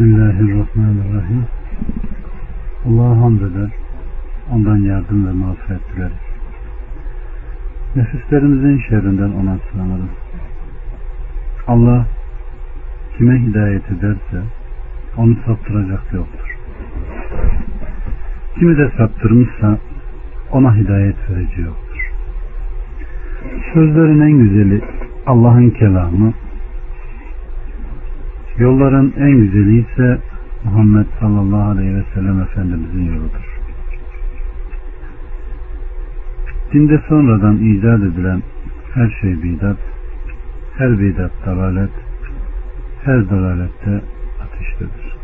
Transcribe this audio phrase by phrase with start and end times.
[0.00, 1.44] Bismillahirrahmanirrahim.
[2.86, 3.70] Allah'a hamd eder.
[4.52, 6.12] Ondan yardım ve mağfiret dileriz.
[7.96, 10.14] Nefislerimizin şerrinden ona sığınırız.
[11.66, 12.06] Allah
[13.18, 14.42] kime hidayet ederse
[15.16, 16.56] onu saptıracak yoktur.
[18.58, 19.78] Kimi de saptırmışsa
[20.52, 22.12] ona hidayet verici yoktur.
[23.74, 24.82] Sözlerin en güzeli
[25.26, 26.32] Allah'ın kelamı,
[28.60, 30.18] Yolların en güzeli ise
[30.64, 33.60] Muhammed sallallahu aleyhi ve sellem Efendimizin yoludur.
[36.72, 38.42] Dinde sonradan icat edilen
[38.94, 39.76] her şey bidat,
[40.78, 41.90] her bidat dalalet,
[43.04, 44.02] her dalalette
[44.42, 45.14] ateştedir.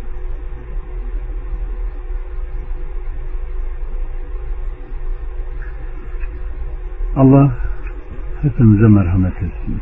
[7.17, 7.53] Allah
[8.43, 9.81] hepimize merhamet etsin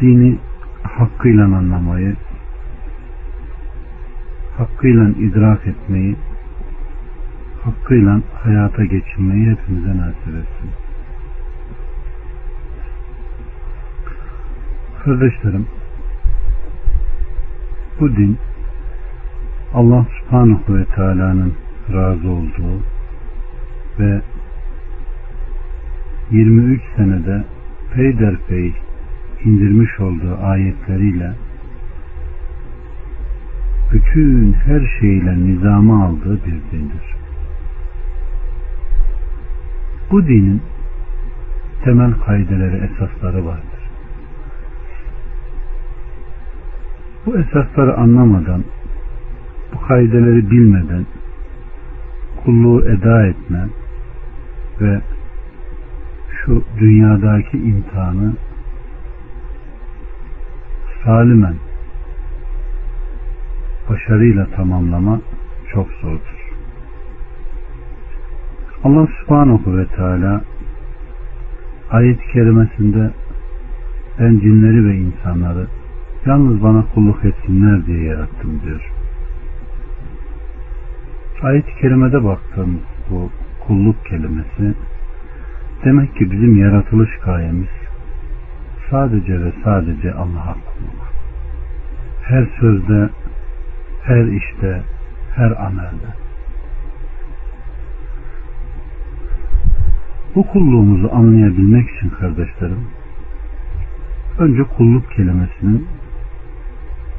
[0.00, 0.38] dini
[0.82, 2.16] hakkıyla anlamayı,
[4.58, 6.16] hakkıyla idrak etmeyi,
[7.64, 10.70] hakkıyla hayata geçirmeyi hepimize nasip etsin.
[15.04, 15.66] Kardeşlerim,
[18.00, 18.38] bu din
[19.74, 21.54] Allah subhanahu ve teala'nın
[21.92, 22.82] razı olduğu
[23.98, 24.20] ve
[26.30, 27.44] 23 senede
[27.94, 28.74] peyderpey
[29.44, 31.32] indirmiş olduğu ayetleriyle
[33.92, 37.14] bütün her şeyle nizamı aldığı bir dindir.
[40.10, 40.62] Bu dinin
[41.84, 43.90] temel kaideleri, esasları vardır.
[47.26, 48.64] Bu esasları anlamadan,
[49.74, 51.06] bu kaideleri bilmeden
[52.44, 53.66] kulluğu eda etme
[54.80, 55.00] ve
[56.44, 58.32] şu dünyadaki imtihanı
[61.08, 61.54] salimen
[63.90, 65.20] başarıyla tamamlama
[65.72, 66.52] çok zordur.
[68.84, 70.40] Allah subhanahu ve teala
[71.90, 73.10] ayet-i kerimesinde
[74.18, 75.66] ben cinleri ve insanları
[76.26, 78.92] yalnız bana kulluk etsinler diye yarattım diyor.
[81.42, 83.30] Ayet-i kerimede baktığımız bu
[83.66, 84.74] kulluk kelimesi
[85.84, 87.68] demek ki bizim yaratılış gayemiz
[88.90, 91.07] sadece ve sadece Allah'a kulluk.
[92.28, 93.10] Her sözde,
[94.04, 94.82] her işte,
[95.36, 96.08] her amelde.
[100.34, 102.86] Bu kulluğumuzu anlayabilmek için kardeşlerim,
[104.38, 105.88] önce kulluk kelimesinin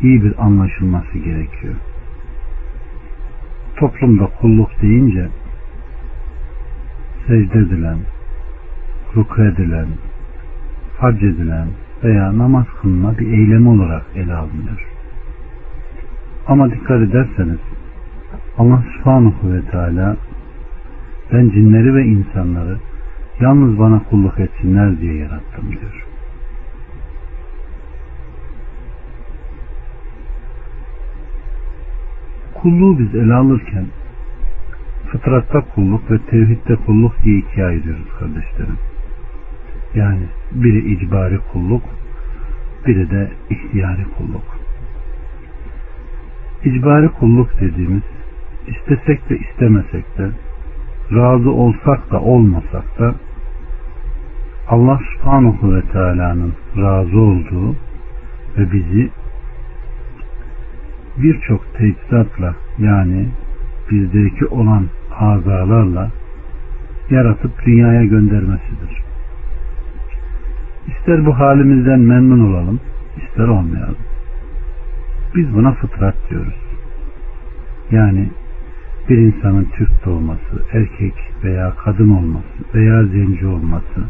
[0.01, 1.75] iyi bir anlaşılması gerekiyor.
[3.75, 5.27] Toplumda kulluk deyince
[7.27, 7.97] secde edilen,
[9.15, 9.87] ruku edilen,
[10.97, 11.67] hac edilen
[12.03, 14.88] veya namaz kılma bir eylem olarak ele alınıyor.
[16.49, 17.59] Ama dikkat ederseniz
[18.57, 20.17] Allah subhanahu ve teala
[21.33, 22.77] ben cinleri ve insanları
[23.39, 26.05] yalnız bana kulluk etsinler diye yarattım diyor.
[32.53, 33.85] Kulluğu biz ele alırken
[35.11, 38.77] fıtratta kulluk ve tevhidde kulluk diye ikiye ayırıyoruz kardeşlerim.
[39.95, 41.83] Yani biri icbari kulluk,
[42.87, 44.58] biri de ihtiyari kulluk.
[46.63, 48.03] İcbari kulluk dediğimiz
[48.67, 50.29] istesek de istemesek de
[51.11, 53.15] razı olsak da olmasak da
[54.69, 57.75] Allah subhanahu ve teala'nın razı olduğu
[58.57, 59.09] ve bizi
[61.17, 63.27] birçok teçhizatla yani
[63.91, 64.85] bizdeki olan
[65.19, 66.11] azalarla
[67.09, 69.01] yaratıp dünyaya göndermesidir.
[70.87, 72.79] İster bu halimizden memnun olalım,
[73.17, 74.08] ister olmayalım.
[75.35, 76.55] Biz buna fıtrat diyoruz.
[77.91, 78.29] Yani
[79.09, 81.13] bir insanın Türk doğması, erkek
[81.43, 82.45] veya kadın olması
[82.75, 84.03] veya zenci olması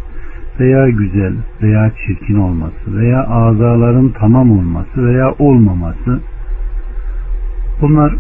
[0.60, 6.20] veya güzel veya çirkin olması veya azaların tamam olması veya olmaması
[7.82, 8.16] bunlar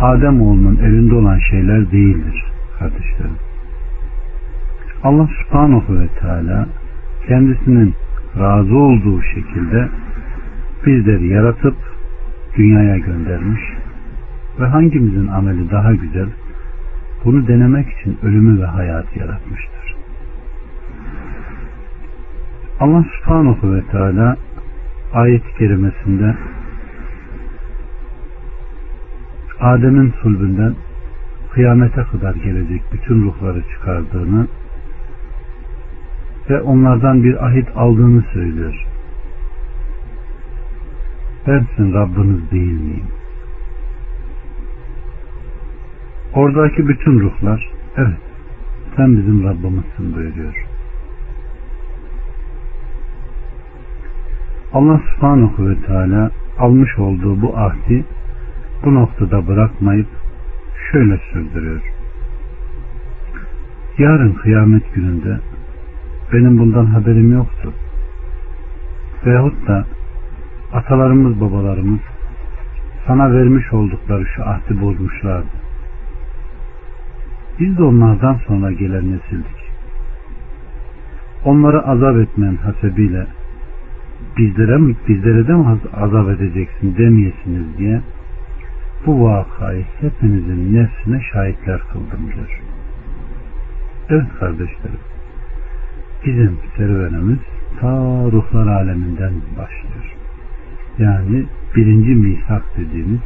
[0.00, 2.44] Adem oğlunun elinde olan şeyler değildir
[2.78, 3.36] kardeşlerim.
[5.04, 6.66] Allah subhanahu ve teala
[7.28, 7.94] kendisinin
[8.38, 9.88] razı olduğu şekilde
[10.86, 11.74] bizleri yaratıp
[12.56, 13.60] dünyaya göndermiş
[14.60, 16.28] ve hangimizin ameli daha güzel
[17.24, 19.94] bunu denemek için ölümü ve hayatı yaratmıştır.
[22.80, 24.36] Allah subhanahu ve teala
[25.12, 26.36] ayet-i kerimesinde
[29.60, 30.74] Adem'in sulbünden
[31.52, 34.46] kıyamete kadar gelecek bütün ruhları çıkardığını
[36.50, 38.89] ve onlardan bir ahit aldığını söylüyor.
[41.50, 43.06] Ben sizin Rabbiniz değil miyim?
[46.34, 48.20] Oradaki bütün ruhlar evet
[48.96, 50.66] sen bizim Rabbimizsin buyuruyor.
[54.72, 58.04] Allah subhanahu ve teala almış olduğu bu ahdi
[58.84, 60.08] bu noktada bırakmayıp
[60.92, 61.82] şöyle sürdürüyor.
[63.98, 65.40] Yarın kıyamet gününde
[66.32, 67.72] benim bundan haberim yoktu.
[69.26, 69.84] Veyahut da
[70.72, 72.00] atalarımız babalarımız
[73.06, 75.60] sana vermiş oldukları şu ahdi bozmuşlardı.
[77.60, 79.60] Biz de onlardan sonra gelen nesildik.
[81.44, 83.26] Onları azap etmeyen hasebiyle
[84.38, 88.00] bizlere mi, bizlere de mi azap edeceksin demeyesiniz diye
[89.06, 92.60] bu vakayı hepinizin nefsine şahitler kıldım diyor.
[94.08, 95.00] Evet kardeşlerim
[96.26, 97.38] bizim serüvenimiz
[97.80, 97.88] ta
[98.32, 100.19] ruhlar aleminden başlıyor.
[100.98, 101.46] Yani
[101.76, 103.20] birinci misak dediğimiz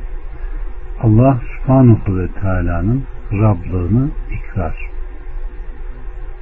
[1.02, 3.02] Allah subhanahu ve teala'nın
[3.32, 4.90] Rablığını ikrar.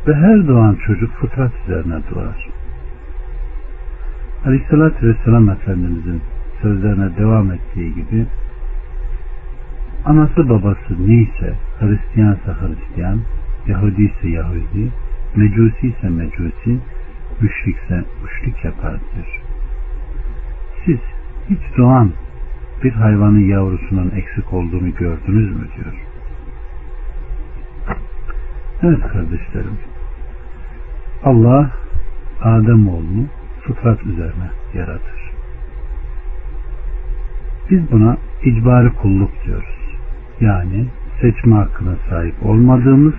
[0.06, 2.48] Ve her doğan çocuk fıtrat üzerine doğar.
[4.46, 6.22] Aleyhissalatü Vesselam Efendimizin
[6.62, 8.26] sözlerine devam ettiği gibi
[10.04, 13.20] anası babası neyse Hristiyansa Hristiyan,
[13.66, 14.92] Yahudi ise Yahudi,
[15.36, 16.78] Mecusi ise Mecusi,
[17.40, 19.42] müşrikse müşrik yapar diyor.
[20.84, 21.11] Siz
[21.52, 22.12] hiç doğan
[22.84, 25.94] bir hayvanın yavrusunun eksik olduğunu gördünüz mü diyor.
[28.82, 29.78] Evet kardeşlerim.
[31.24, 31.70] Allah
[32.42, 33.26] Adem oğlunu
[33.62, 35.32] fıtrat üzerine yaratır.
[37.70, 39.96] Biz buna icbari kulluk diyoruz.
[40.40, 40.86] Yani
[41.20, 43.14] seçme hakkına sahip olmadığımız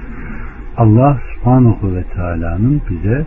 [0.77, 3.25] Allah subhanahu ve teala'nın bize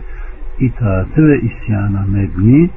[0.59, 2.69] itaati ve isyana mebni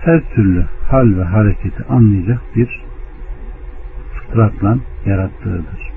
[0.00, 2.80] her türlü hal ve hareketi anlayacak bir
[4.14, 5.92] fıtratla yarattığıdır.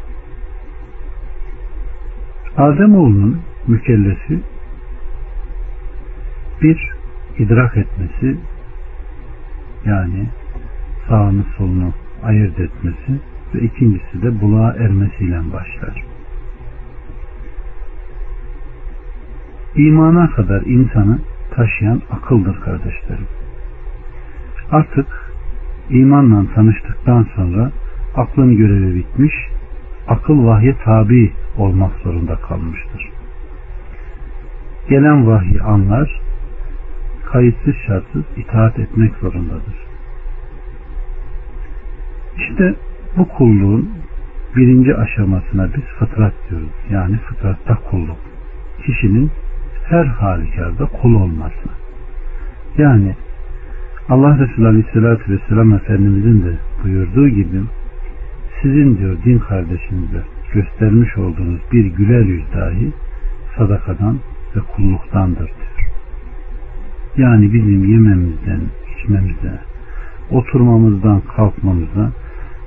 [2.57, 4.39] Ademoğlunun mükellefi
[6.61, 6.91] bir
[7.37, 8.37] idrak etmesi
[9.85, 10.29] yani
[11.07, 13.19] sağını solunu ayırt etmesi
[13.55, 16.05] ve ikincisi de buluğa ermesiyle başlar.
[19.75, 21.19] İmana kadar insanı
[21.55, 23.36] taşıyan akıldır kardeşlerim.
[24.71, 25.07] Artık
[25.89, 27.71] imanla tanıştıktan sonra
[28.15, 29.33] aklın görevi bitmiş,
[30.07, 33.09] akıl vahye tabi olmak zorunda kalmıştır.
[34.89, 36.21] Gelen vahyi anlar,
[37.25, 39.75] kayıtsız şartsız itaat etmek zorundadır.
[42.37, 42.75] İşte
[43.17, 43.89] bu kulluğun
[44.55, 46.69] birinci aşamasına biz fıtrat diyoruz.
[46.91, 48.17] Yani fıtratta kulluk.
[48.85, 49.31] Kişinin
[49.89, 51.69] her halükarda kul olması.
[52.77, 53.15] Yani
[54.09, 57.61] Allah Resulü Aleyhisselatü Vesselam Efendimizin de buyurduğu gibi
[58.61, 60.21] sizin diyor din kardeşinize
[60.53, 62.91] göstermiş olduğunuz bir güler yüz dahi
[63.57, 64.19] sadakadan
[64.55, 65.91] ve kulluktandır diyor.
[67.17, 68.61] Yani bizim yememizden,
[68.95, 69.59] içmemizden,
[70.31, 72.11] oturmamızdan, kalkmamızdan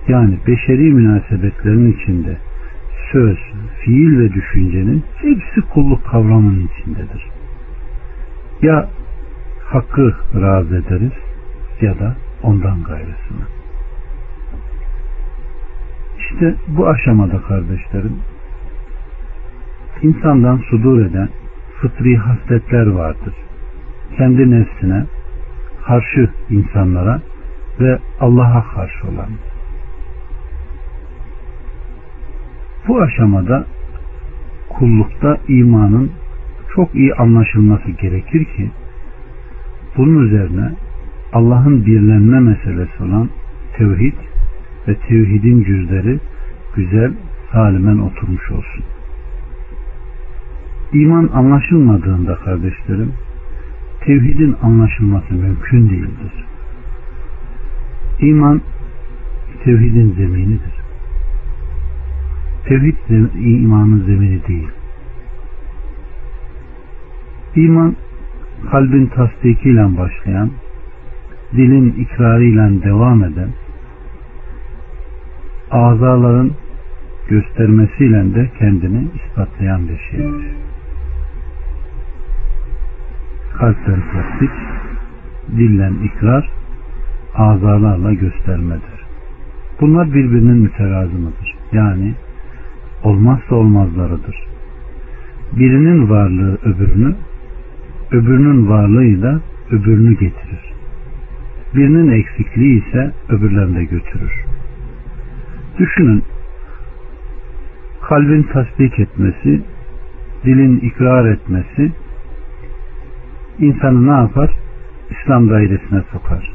[0.08, 2.36] yani beşeri münasebetlerin içinde
[3.12, 3.38] söz,
[3.80, 7.26] fiil ve düşüncenin hepsi kulluk kavramının içindedir.
[8.62, 8.88] Ya
[9.64, 11.12] hakkı razı ederiz
[11.82, 13.44] ya da ondan gayrısını.
[16.18, 18.16] İşte bu aşamada kardeşlerim
[20.02, 21.28] insandan sudur eden
[21.80, 23.34] fıtri hasletler vardır.
[24.16, 25.04] Kendi nefsine,
[25.86, 27.20] karşı insanlara
[27.80, 29.28] ve Allah'a karşı olan.
[32.88, 33.64] Bu aşamada
[34.68, 36.12] kullukta imanın
[36.74, 38.70] çok iyi anlaşılması gerekir ki
[39.96, 40.72] bunun üzerine
[41.32, 43.28] Allah'ın birlenme meselesi olan
[43.76, 44.14] tevhid
[44.88, 46.18] ve tevhidin cüzleri
[46.76, 47.12] güzel,
[47.52, 48.84] salimen oturmuş olsun.
[50.92, 53.12] İman anlaşılmadığında kardeşlerim,
[54.00, 56.32] tevhidin anlaşılması mümkün değildir.
[58.20, 58.60] İman
[59.64, 60.74] tevhidin zeminidir.
[62.68, 62.96] Tevhid
[63.34, 64.68] imanın zemini değil.
[67.56, 67.96] İman
[68.70, 70.50] kalbin tasdikiyle başlayan,
[71.56, 73.48] dilin ikrarıyla devam eden,
[75.70, 76.50] azaların
[77.28, 80.46] göstermesiyle de kendini ispatlayan bir şeydir.
[83.58, 84.50] Kalpten tasdik,
[85.56, 86.50] dillen ikrar,
[87.34, 89.00] azalarla göstermedir.
[89.80, 91.54] Bunlar birbirinin müterazımıdır.
[91.72, 92.14] Yani
[93.02, 94.36] olmazsa olmazlarıdır.
[95.52, 97.14] Birinin varlığı öbürünü,
[98.10, 99.40] öbürünün varlığıyla
[99.70, 100.72] öbürünü getirir.
[101.74, 104.32] Birinin eksikliği ise öbürlerinde götürür.
[105.78, 106.24] Düşünün
[108.08, 109.62] kalbin tasdik etmesi,
[110.44, 111.92] dilin ikrar etmesi
[113.58, 114.50] insanı ne yapar?
[115.10, 116.50] İslam dairesine sokar.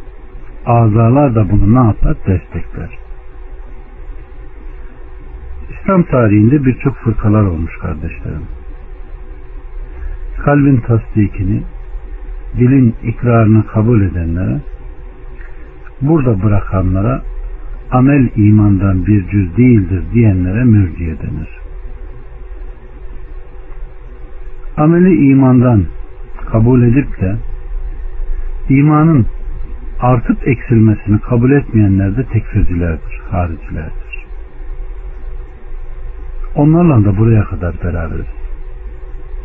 [0.65, 2.15] Azalar da bunu ne yapar?
[2.27, 2.97] Destekler.
[5.69, 8.45] İslam tarihinde birçok fırkalar olmuş kardeşlerim.
[10.43, 11.63] Kalbin tasdikini,
[12.57, 14.59] dilin ikrarını kabul edenlere,
[16.01, 17.21] burada bırakanlara
[17.91, 21.49] amel imandan bir cüz değildir diyenlere mürciye denir.
[24.77, 25.85] Ameli imandan
[26.51, 27.35] kabul edip de
[28.69, 29.25] imanın
[29.99, 34.25] artıp eksilmesini kabul etmeyenler de tekfircilerdir, haricilerdir.
[36.55, 38.25] Onlarla da buraya kadar beraberiz.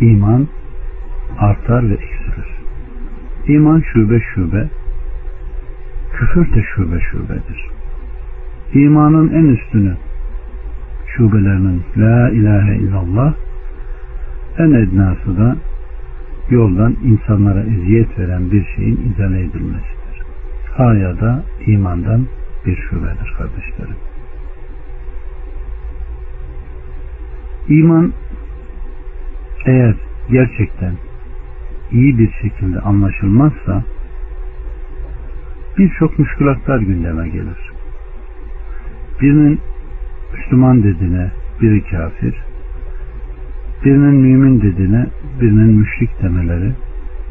[0.00, 0.48] İman
[1.38, 2.48] artar ve eksilir.
[3.48, 4.68] İman şube şube,
[6.20, 7.68] küfür de şube şubedir.
[8.74, 9.96] İmanın en üstünü
[11.16, 13.34] şubelerinin La ilahe illallah
[14.58, 15.56] en ednası da
[16.50, 20.22] yoldan insanlara eziyet veren bir şeyin izale edilmesidir.
[20.76, 22.26] Haya da imandan
[22.66, 23.96] bir şubedir kardeşlerim.
[27.68, 28.12] İman
[29.66, 29.94] eğer
[30.30, 30.92] gerçekten
[31.92, 33.84] iyi bir şekilde anlaşılmazsa
[35.80, 37.72] birçok müşkülatlar gündeme gelir.
[39.20, 39.60] Birinin
[40.34, 42.34] Müslüman dediğine biri kafir,
[43.84, 45.06] birinin mümin dediğine
[45.40, 46.72] birinin müşrik demeleri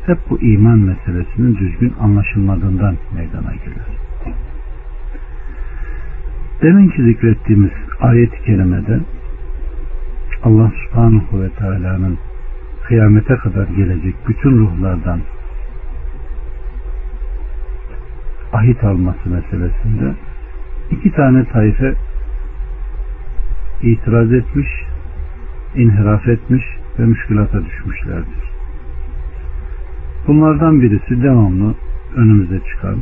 [0.06, 4.00] hep bu iman meselesinin düzgün anlaşılmadığından meydana gelir.
[6.62, 9.00] Deminki zikrettiğimiz ayet-i kerimede
[10.44, 12.18] Allah subhanahu ve teala'nın
[12.88, 15.20] kıyamete kadar gelecek bütün ruhlardan
[18.54, 20.14] ahit alması meselesinde
[20.92, 21.94] iki tane tayfe
[23.82, 24.68] itiraz etmiş,
[25.76, 26.64] inhiraf etmiş
[27.00, 28.50] ve müşkülata düşmüşlerdir.
[30.28, 31.74] Bunlardan birisi devamlı
[32.16, 32.98] önümüze çıkan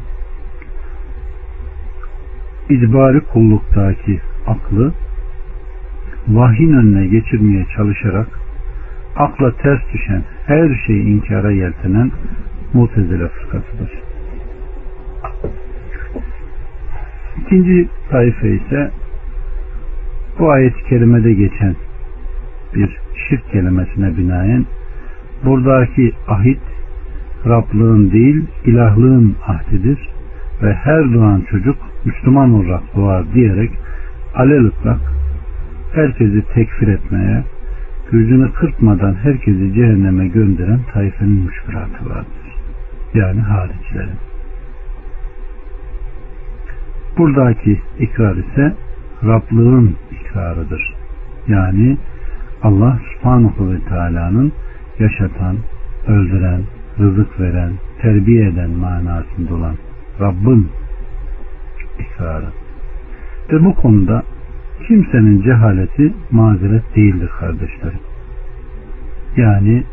[2.70, 4.94] icbari kulluktaki aklı
[6.28, 8.28] vahyin önüne geçirmeye çalışarak
[9.16, 12.12] akla ters düşen her şeyi inkara yeltenen
[12.74, 14.07] mutezile fırkasıdır.
[17.42, 18.92] İkinci tayfe ise
[20.40, 21.76] bu ayet-i kerimede geçen
[22.76, 22.98] bir
[23.30, 24.66] şirk kelimesine binaen
[25.46, 26.60] buradaki ahit
[27.46, 30.10] Rablığın değil ilahlığın ahdidir
[30.64, 31.76] ve her doğan çocuk
[32.06, 33.72] Müslüman olarak doğar diyerek
[34.36, 35.00] alelüklak
[35.94, 37.44] herkesi tekfir etmeye
[38.12, 42.56] gözünü kırpmadan herkesi cehenneme gönderen tayfenin müşkülatı vardır.
[43.14, 44.27] Yani haricilerin.
[47.18, 48.76] Buradaki ikrar ise
[49.24, 50.94] Rablığın ikrarıdır.
[51.48, 51.98] Yani
[52.64, 54.52] Allah subhanahu ve teala'nın
[55.00, 55.58] yaşatan,
[56.08, 56.62] öldüren,
[57.00, 57.72] rızık veren,
[58.02, 59.76] terbiye eden manasında olan
[60.20, 60.68] Rabbin
[62.00, 62.46] ikrarı.
[63.52, 64.24] Ve bu konuda
[64.88, 68.00] kimsenin cehaleti mazeret değildir kardeşlerim.
[69.38, 69.84] Yani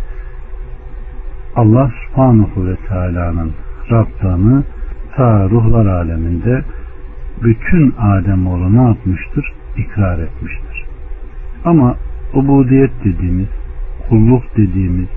[1.57, 3.53] Allah subhanahu ve teala'nın
[3.91, 4.65] Rabb'ını
[5.17, 6.65] ta ruhlar aleminde
[7.45, 9.53] bütün Ademoğlu ne yapmıştır?
[9.77, 10.85] İkrar etmiştir.
[11.65, 11.97] Ama
[12.35, 13.49] ubudiyet dediğimiz,
[14.09, 15.09] kulluk dediğimiz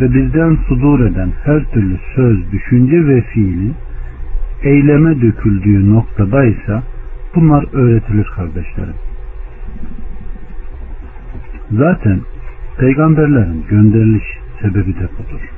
[0.00, 3.72] ve bizden sudur eden her türlü söz, düşünce ve fiili
[4.62, 6.82] eyleme döküldüğü noktada ise
[7.34, 8.94] bunlar öğretilir kardeşlerim.
[11.70, 12.20] Zaten
[12.78, 14.24] peygamberlerin gönderiliş
[14.62, 15.50] sebebi de budur.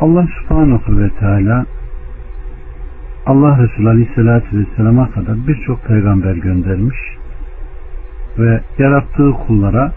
[0.00, 1.66] Allah subhanahu ve teala
[3.26, 6.96] Allah Resulü Aleyhisselatü Vesselam'a kadar birçok peygamber göndermiş
[8.38, 9.92] ve yarattığı kullara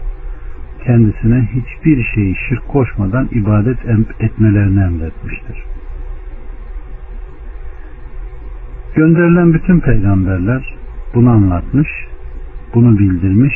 [0.84, 3.78] kendisine hiçbir şeyi şirk koşmadan ibadet
[4.20, 5.64] etmelerini emretmiştir.
[8.94, 10.74] Gönderilen bütün peygamberler
[11.14, 11.88] bunu anlatmış,
[12.74, 13.54] bunu bildirmiş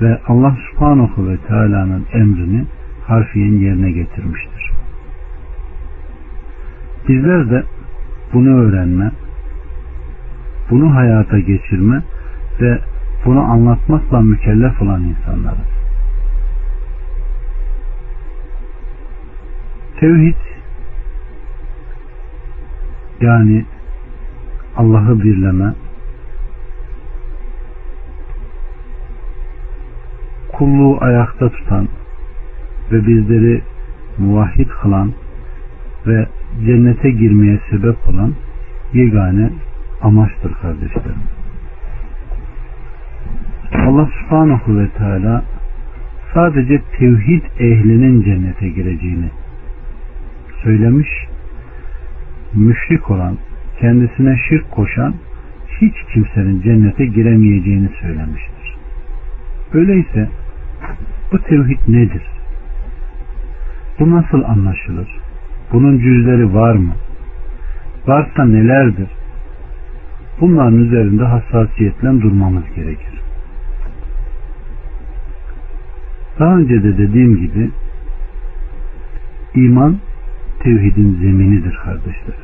[0.00, 2.64] ve Allah subhanahu ve teala'nın emrini
[3.06, 4.70] harfiyen yerine getirmiştir.
[7.08, 7.64] Bizler de
[8.32, 9.10] bunu öğrenme,
[10.70, 12.02] bunu hayata geçirme
[12.60, 12.78] ve
[13.24, 15.68] bunu anlatmakla mükellef olan insanlarız.
[20.00, 20.36] Tevhid
[23.20, 23.64] yani
[24.76, 25.74] Allah'ı birleme
[30.52, 31.88] kulluğu ayakta tutan
[32.92, 33.62] ve bizleri
[34.18, 35.12] muvahhid kılan
[36.08, 36.26] ve
[36.66, 38.34] cennete girmeye sebep olan
[38.92, 39.50] yegane
[40.02, 41.22] amaçtır kardeşlerim.
[43.74, 45.44] Allah subhanahu ve teala
[46.34, 49.30] sadece tevhid ehlinin cennete gireceğini
[50.62, 51.08] söylemiş.
[52.54, 53.36] Müşrik olan,
[53.80, 55.14] kendisine şirk koşan
[55.80, 58.76] hiç kimsenin cennete giremeyeceğini söylemiştir.
[59.72, 60.28] Öyleyse
[61.32, 62.22] bu tevhid nedir?
[63.98, 65.27] Bu nasıl anlaşılır?
[65.72, 66.92] Bunun cüzleri var mı?
[68.06, 69.08] Varsa nelerdir?
[70.40, 73.20] Bunların üzerinde hassasiyetle durmamız gerekir.
[76.38, 77.70] Daha önce de dediğim gibi
[79.54, 79.96] iman
[80.62, 82.36] tevhidin zeminidir kardeşler.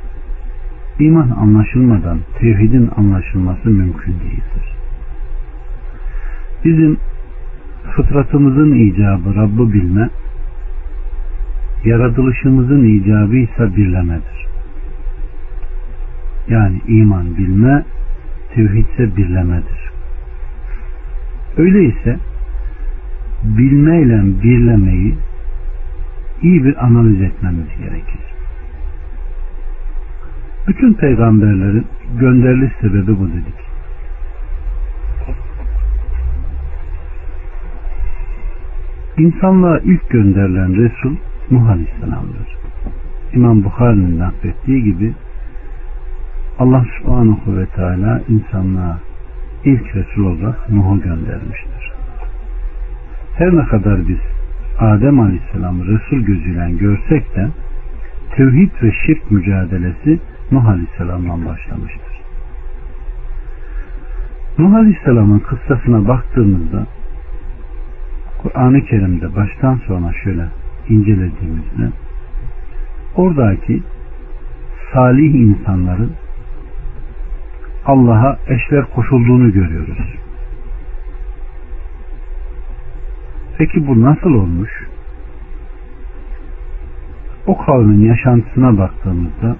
[0.99, 4.77] İman anlaşılmadan tevhidin anlaşılması mümkün değildir.
[6.65, 6.97] Bizim
[7.97, 10.11] fıtratımızın icabı Rabb'ı bilme,
[11.85, 14.47] yaratılışımızın icabı ise birlemedir.
[16.49, 17.85] Yani iman bilme,
[18.55, 19.91] tevhid ise birlemedir.
[21.57, 22.19] Öyleyse
[23.45, 25.15] bilmeyle birlemeyi
[26.43, 28.21] iyi bir analiz etmemiz gerekir.
[30.69, 31.87] Bütün peygamberlerin
[32.21, 33.65] gönderiliş sebebi bu dedik.
[39.19, 41.17] İnsanlığa ilk gönderilen Resul
[41.51, 42.57] Nuh Aleyhisselam'dır.
[43.33, 45.15] İmam Bukhari'nin naklettiği gibi
[46.59, 48.99] Allah subhanahu ve teala insanlığa
[49.65, 51.93] ilk Resul olarak Nuh'u göndermiştir.
[53.37, 54.19] Her ne kadar biz
[54.79, 57.49] Adem Aleyhisselam'ı Resul gözüyle görsek de
[58.37, 60.21] tevhid ve şirk mücadelesi
[60.51, 62.15] Nuh Aleyhisselam'dan başlamıştır.
[64.59, 66.87] Nuh Aleyhisselam'ın kıssasına baktığımızda
[68.43, 70.45] Kur'an-ı Kerim'de baştan sona şöyle
[70.89, 71.93] incelediğimizde
[73.17, 73.83] oradaki
[74.93, 76.13] salih insanların
[77.87, 79.99] Allah'a eşler koşulduğunu görüyoruz.
[83.59, 84.71] Peki bu nasıl olmuş?
[87.47, 89.57] O kavmin yaşantısına baktığımızda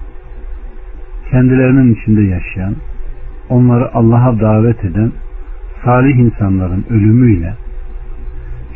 [1.31, 2.75] kendilerinin içinde yaşayan,
[3.49, 5.11] onları Allah'a davet eden
[5.85, 7.53] salih insanların ölümüyle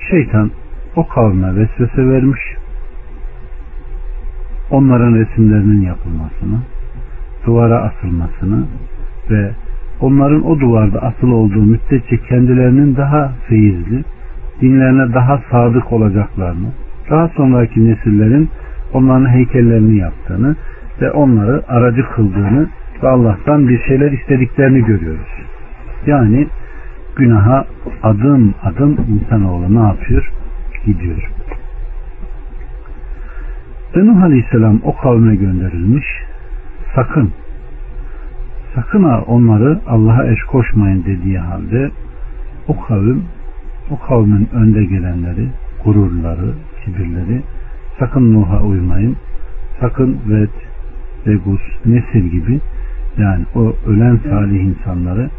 [0.09, 0.51] şeytan
[0.95, 2.41] o kavme vesvese vermiş,
[4.71, 6.59] onların resimlerinin yapılmasını,
[7.45, 8.65] duvara asılmasını
[9.29, 9.51] ve
[10.01, 14.03] onların o duvarda asılı olduğu müddetçe kendilerinin daha feyizli,
[14.61, 16.67] dinlerine daha sadık olacaklarını,
[17.09, 18.49] daha sonraki nesillerin
[18.93, 20.55] onların heykellerini yaptığını
[21.01, 22.67] ve onları aracı kıldığını
[23.03, 25.29] ve Allah'tan bir şeyler istediklerini görüyoruz.
[26.07, 26.47] Yani
[27.15, 27.65] günaha
[28.03, 30.31] adım adım insanoğlu ne yapıyor?
[30.85, 31.31] Gidiyor.
[33.95, 36.05] Ve Nuh Aleyhisselam o kavme gönderilmiş.
[36.95, 37.31] Sakın
[38.75, 41.91] sakın ha onları Allah'a eş koşmayın dediği halde
[42.67, 43.23] o kavim
[43.91, 45.47] o kavmin önde gelenleri
[45.83, 46.53] gururları,
[46.85, 47.41] kibirleri
[47.99, 49.15] sakın Nuh'a uymayın
[49.79, 50.49] sakın Ved,
[51.27, 52.59] Vegus, Nesil gibi
[53.17, 55.29] yani o ölen salih insanları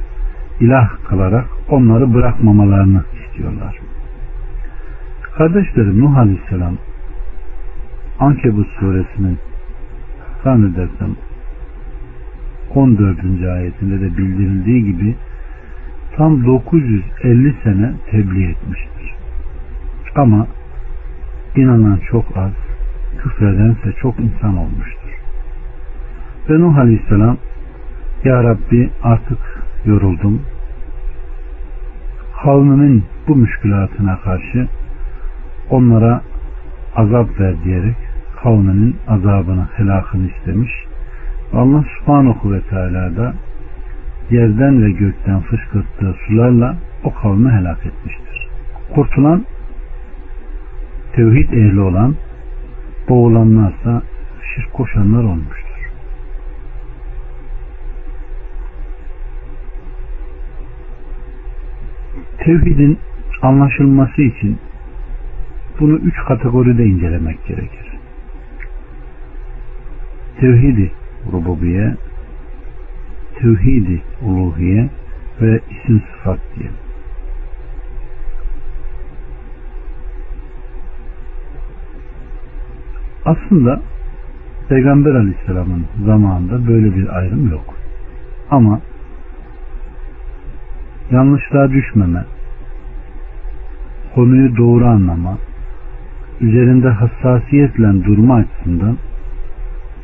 [0.60, 3.89] ilah kılarak onları bırakmamalarını istiyorlar.
[5.40, 6.76] Kardeşlerim Nuh Aleyhisselam
[8.18, 9.38] Ankebut suresinin
[10.44, 11.16] zannedersem
[12.74, 13.18] 14.
[13.56, 15.16] ayetinde de bildirildiği gibi
[16.16, 19.14] tam 950 sene tebliğ etmiştir.
[20.14, 20.46] Ama
[21.56, 22.52] inanan çok az,
[23.22, 25.20] küfredense çok insan olmuştur.
[26.50, 27.36] Ve Nuh Aleyhisselam
[28.24, 30.42] Ya Rabbi artık yoruldum.
[32.42, 34.68] Kavmimin bu müşkülatına karşı
[35.70, 36.22] onlara
[36.96, 37.96] azap ver diyerek
[38.42, 40.72] kavminin azabını, helakını istemiş.
[41.52, 43.34] Allah subhanahu ve teala da
[44.30, 48.48] yerden ve gökten fışkırttığı sularla o kavmi helak etmiştir.
[48.94, 49.44] Kurtulan
[51.12, 52.14] tevhid ehli olan
[53.08, 54.02] boğulanlarsa
[54.54, 55.90] şirk koşanlar olmuştur.
[62.38, 62.98] Tevhidin
[63.42, 64.58] anlaşılması için
[65.80, 67.86] bunu üç kategoride incelemek gerekir.
[70.40, 70.92] Tevhidi
[71.32, 71.94] rububiye,
[73.38, 74.90] tevhidi uluhiye
[75.40, 76.70] ve isim sıfat diye.
[83.24, 83.80] Aslında
[84.68, 87.74] Peygamber Aleyhisselam'ın zamanında böyle bir ayrım yok.
[88.50, 88.80] Ama
[91.10, 92.24] yanlışlığa düşmeme,
[94.14, 95.38] konuyu doğru anlama,
[96.40, 98.96] üzerinde hassasiyetle durma açısından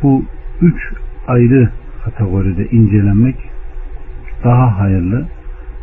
[0.03, 0.25] bu
[0.63, 0.93] üç
[1.27, 1.71] ayrı
[2.05, 3.37] kategoride incelenmek
[4.45, 5.27] daha hayırlı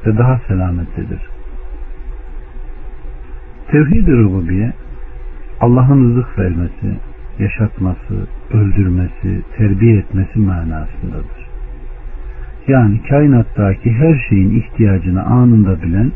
[0.05, 1.19] ve daha selametlidir.
[3.71, 4.73] Tevhid-i rububiye
[5.61, 6.97] Allah'ın rızık vermesi,
[7.39, 11.43] yaşatması, öldürmesi, terbiye etmesi manasındadır.
[12.67, 16.11] Yani kainattaki her şeyin ihtiyacını anında bilen,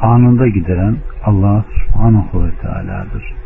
[0.00, 3.41] anında gideren Allah subhanahu ve teala'dır.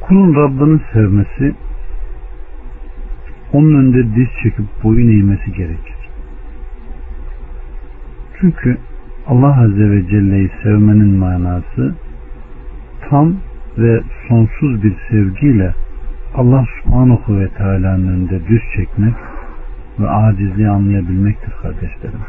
[0.00, 1.54] Kulun Rabbini sevmesi
[3.52, 5.94] onun önünde diz çekip boyun eğmesi gerekir.
[8.40, 8.78] Çünkü
[9.26, 11.94] Allah Azze ve Celle'yi sevmenin manası
[13.08, 13.34] tam
[13.78, 15.74] ve sonsuz bir sevgiyle
[16.34, 19.14] Allah Subhanahu ve Teala'nın önünde düz çekmek
[20.00, 22.20] ve acizliği anlayabilmektir kardeşlerim.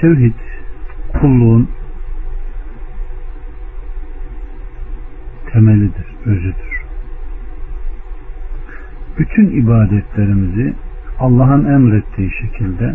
[0.00, 0.34] Tevhid
[1.20, 1.68] kulluğun
[5.52, 6.84] temelidir, özüdür.
[9.18, 10.74] Bütün ibadetlerimizi
[11.18, 12.94] Allah'ın emrettiği şekilde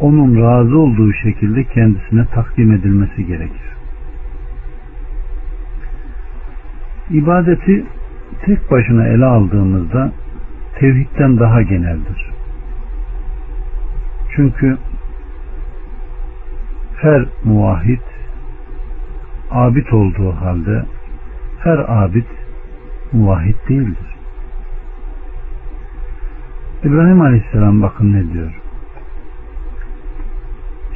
[0.00, 3.74] onun razı olduğu şekilde kendisine takdim edilmesi gerekir.
[7.10, 7.84] İbadeti
[8.44, 10.12] tek başına ele aldığımızda
[10.78, 12.30] tevhidden daha geneldir.
[14.36, 14.78] Çünkü
[17.04, 18.00] her muvahhid
[19.50, 20.84] abid olduğu halde
[21.58, 22.24] her abid
[23.12, 24.16] muvahhid değildir.
[26.84, 28.60] İbrahim Aleyhisselam bakın ne diyor.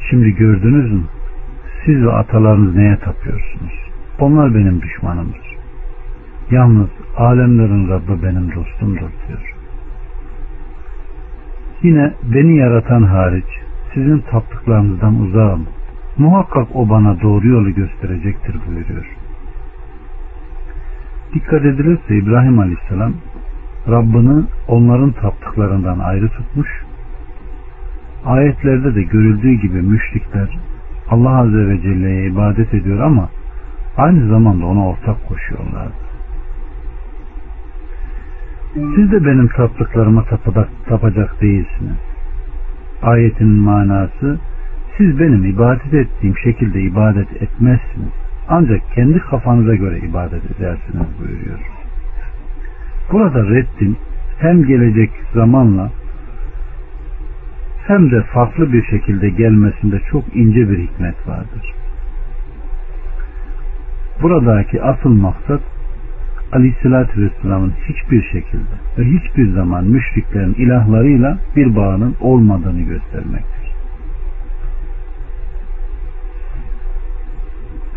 [0.09, 1.03] Şimdi gördünüz mü?
[1.85, 3.89] Siz ve atalarınız neye tapıyorsunuz?
[4.19, 5.57] Onlar benim düşmanımdır.
[6.51, 9.55] Yalnız alemlerin Rabbi benim dostumdur diyor.
[11.83, 13.49] Yine beni yaratan hariç
[13.93, 15.67] sizin taptıklarınızdan uzağım.
[16.19, 19.05] Muhakkak o bana doğru yolu gösterecektir buyuruyor.
[21.33, 23.13] Dikkat edilirse İbrahim Aleyhisselam
[23.87, 26.69] Rabbini onların taptıklarından ayrı tutmuş.
[28.25, 30.57] Ayetlerde de görüldüğü gibi müşrikler
[31.09, 33.29] Allah Azze ve Celle'ye ibadet ediyor ama
[33.97, 35.87] aynı zamanda ona ortak koşuyorlar.
[38.73, 41.97] Siz de benim taptıklarıma tapacak, tapacak değilsiniz.
[43.01, 44.39] Ayetin manası
[44.99, 48.13] siz benim ibadet ettiğim şekilde ibadet etmezsiniz.
[48.49, 51.59] Ancak kendi kafanıza göre ibadet edersiniz buyuruyor.
[53.11, 53.97] Burada reddin
[54.39, 55.91] hem gelecek zamanla
[57.87, 61.73] hem de farklı bir şekilde gelmesinde çok ince bir hikmet vardır.
[64.21, 65.61] Buradaki asıl maksat
[66.51, 73.58] Aleyhisselatü Vesselam'ın hiçbir şekilde ve hiçbir zaman müşriklerin ilahlarıyla bir bağının olmadığını göstermektir.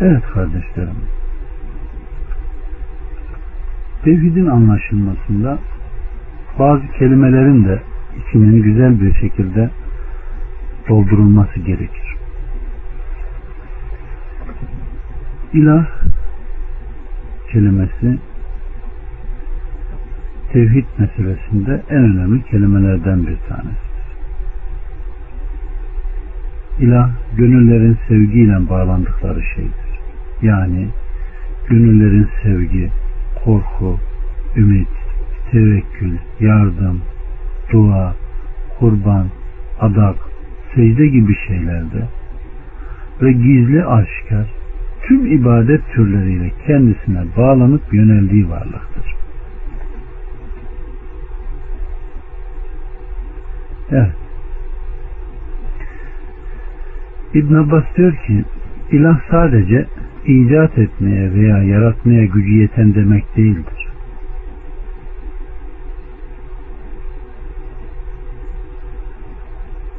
[0.01, 0.97] Evet kardeşlerim,
[4.03, 5.59] tevhidin anlaşılmasında
[6.59, 7.81] bazı kelimelerin de
[8.17, 9.69] içinin güzel bir şekilde
[10.89, 12.15] doldurulması gerekir.
[15.53, 15.85] İlah
[17.51, 18.17] kelimesi
[20.53, 23.93] tevhid meselesinde en önemli kelimelerden bir tanesidir.
[26.79, 29.82] İlah gönüllerin sevgiyle bağlandıkları şeydir.
[30.43, 30.87] Yani
[31.69, 32.89] gönüllerin sevgi,
[33.45, 33.99] korku,
[34.55, 34.87] ümit,
[35.51, 37.01] tevekkül, yardım,
[37.71, 38.15] dua,
[38.79, 39.27] kurban,
[39.79, 40.15] adak,
[40.75, 42.07] secde gibi şeylerde
[43.21, 44.47] ve gizli aşikar
[45.07, 49.15] tüm ibadet türleriyle kendisine bağlanıp yöneldiği varlıktır.
[53.91, 54.15] Evet.
[57.33, 58.43] İbn Abbas diyor ki
[58.91, 59.85] ilah sadece
[60.27, 63.87] icat etmeye veya yaratmaya gücü yeten demek değildir.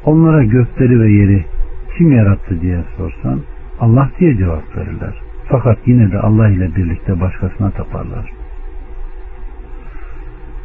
[0.05, 1.45] Onlara gökleri ve yeri
[1.97, 3.41] kim yarattı diye sorsan
[3.79, 5.21] Allah diye cevap verirler.
[5.49, 8.31] Fakat yine de Allah ile birlikte başkasına taparlar.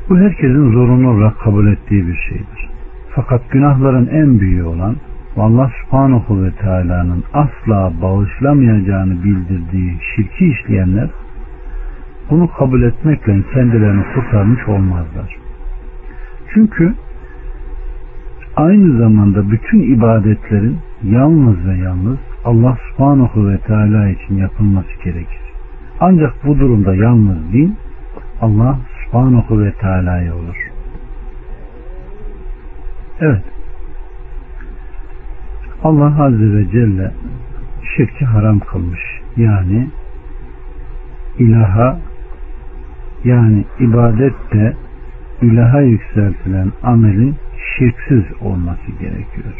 [0.09, 2.69] Bu herkesin zorunlu olarak kabul ettiği bir şeydir.
[3.11, 4.97] Fakat günahların en büyüğü olan
[5.41, 11.09] Allah subhanahu ve teala'nın asla bağışlamayacağını bildirdiği şirki işleyenler
[12.31, 15.37] bunu kabul etmekle kendilerini kurtarmış olmazlar.
[16.55, 16.95] Çünkü
[18.57, 25.41] aynı zamanda bütün ibadetlerin yalnız ve yalnız Allah subhanahu ve teala için yapılması gerekir.
[26.01, 27.77] Ancak bu durumda yalnız din
[28.41, 30.71] Allah subhanahu ve teala'ya olur.
[33.21, 33.43] Evet.
[35.85, 37.13] Allah Azze ve Celle
[37.97, 39.01] şirki haram kılmış.
[39.37, 39.89] Yani
[41.39, 41.99] ilaha
[43.25, 44.77] yani ibadette
[45.43, 47.37] ilaha yükseltilen amelin
[47.79, 49.55] şirksiz olması gerekiyor.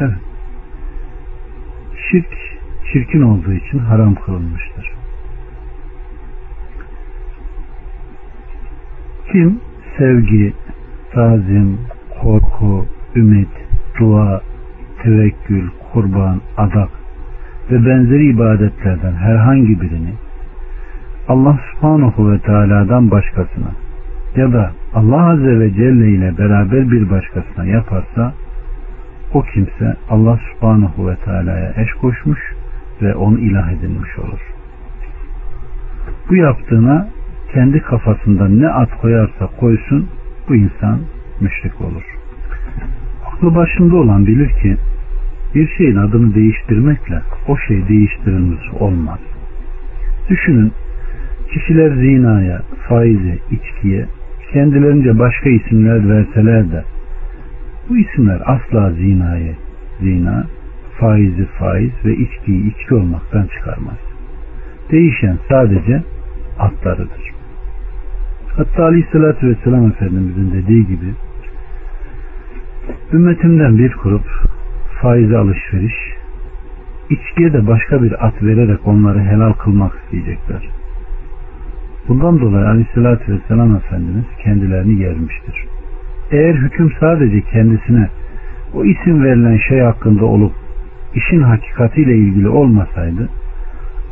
[0.00, 0.18] Evet.
[2.10, 2.26] Şirk,
[2.92, 4.92] çirkin olduğu için haram kılınmıştır.
[9.32, 9.60] Kim
[9.98, 10.54] sevgi,
[11.12, 11.78] tazim,
[12.22, 13.48] korku, ümit,
[13.98, 14.40] dua,
[15.02, 16.88] tevekkül, kurban, adak
[17.70, 20.12] ve benzeri ibadetlerden herhangi birini
[21.28, 23.70] Allah subhanahu ve teala'dan başkasına
[24.36, 28.32] ya da Allah azze ve celle ile beraber bir başkasına yaparsa
[29.34, 32.40] o kimse Allah subhanahu ve teala'ya eş koşmuş
[33.02, 34.40] ve onu ilah edinmiş olur.
[36.28, 37.08] Bu yaptığına
[37.52, 40.08] kendi kafasında ne at koyarsa koysun
[40.48, 41.00] bu insan
[41.40, 42.17] müşrik olur.
[43.38, 44.76] Aklı başında olan bilir ki
[45.54, 49.18] bir şeyin adını değiştirmekle o şey değiştirilmiş olmaz.
[50.30, 50.72] Düşünün
[51.52, 54.06] kişiler zinaya, faize, içkiye
[54.52, 56.84] kendilerince başka isimler verseler de
[57.88, 59.54] bu isimler asla zinayı
[60.00, 60.46] zina,
[61.00, 63.98] faizi faiz ve içkiyi içki olmaktan çıkarmaz.
[64.90, 66.02] Değişen sadece
[66.58, 67.30] adlarıdır.
[68.56, 71.06] Hatta Aleyhisselatü Vesselam Efendimizin dediği gibi
[73.12, 74.24] ümmetimden bir grup
[75.02, 75.94] faize alışveriş
[77.10, 80.68] içkiye de başka bir at vererek onları helal kılmak isteyecekler.
[82.08, 85.66] Bundan dolayı Aleyhisselatü Vesselam Efendimiz kendilerini yermiştir.
[86.30, 88.08] Eğer hüküm sadece kendisine
[88.74, 90.52] o isim verilen şey hakkında olup
[91.14, 93.28] işin hakikatiyle ilgili olmasaydı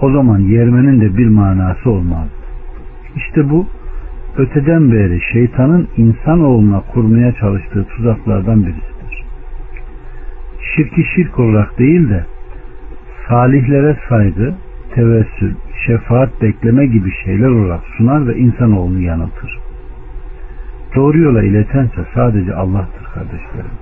[0.00, 2.30] o zaman yermenin de bir manası olmazdı.
[3.16, 3.66] İşte bu
[4.38, 9.24] öteden beri şeytanın insanoğluna kurmaya çalıştığı tuzaklardan birisidir.
[10.74, 12.26] Şirki şirk olarak değil de
[13.28, 14.54] salihlere saygı,
[14.94, 15.54] tevessül,
[15.86, 19.58] şefaat bekleme gibi şeyler olarak sunar ve insanoğlunu yanıltır.
[20.94, 23.76] Doğru yola iletense sadece Allah'tır kardeşlerim.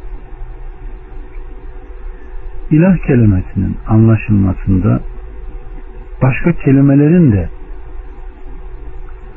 [2.71, 5.01] İlah kelimesinin anlaşılmasında
[6.23, 7.49] başka kelimelerin de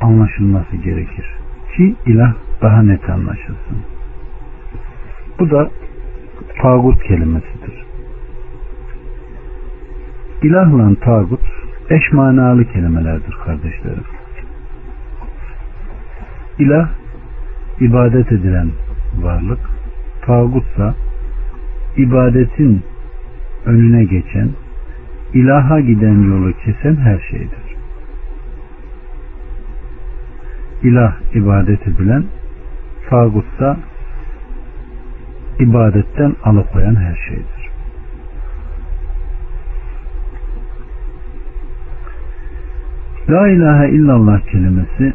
[0.02, 1.26] anlaşılması gerekir.
[1.76, 3.78] Ki ilah daha net anlaşılsın.
[5.40, 5.70] Bu da
[6.62, 7.86] tağut kelimesidir.
[10.44, 11.42] İlahla tağut
[11.90, 14.04] eş manalı kelimelerdir kardeşlerim.
[16.60, 16.90] İlah
[17.80, 18.70] ibadet edilen
[19.22, 19.60] varlık,
[20.26, 20.96] tağutsa
[21.98, 22.84] ibadetin
[23.66, 24.50] önüne geçen,
[25.34, 27.67] ilaha giden yolu kesen her şeydir.
[30.84, 32.24] İlah ibadet edilen,
[33.10, 33.78] tağutsa
[35.60, 37.70] ibadetten alıkoyan her şeydir.
[43.30, 45.14] La ilahe illallah kelimesi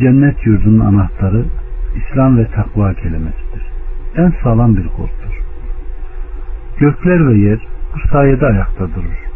[0.00, 1.44] cennet yurdunun anahtarı
[1.96, 3.62] İslam ve takva kelimesidir.
[4.16, 5.42] En sağlam bir koddur.
[6.78, 7.58] Gökler ve yer
[7.94, 9.28] bu sayede ayakta durur.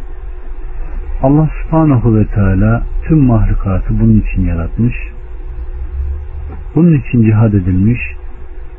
[1.23, 4.95] Allah subhanahu ve teala tüm mahlukatı bunun için yaratmış.
[6.75, 7.99] Bunun için cihad edilmiş.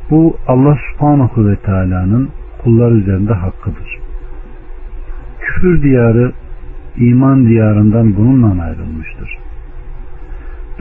[0.09, 2.29] Bu Allah subhanahu ve teala'nın
[2.63, 3.99] kullar üzerinde hakkıdır.
[5.41, 6.31] Küfür diyarı
[6.97, 9.37] iman diyarından bununla ayrılmıştır.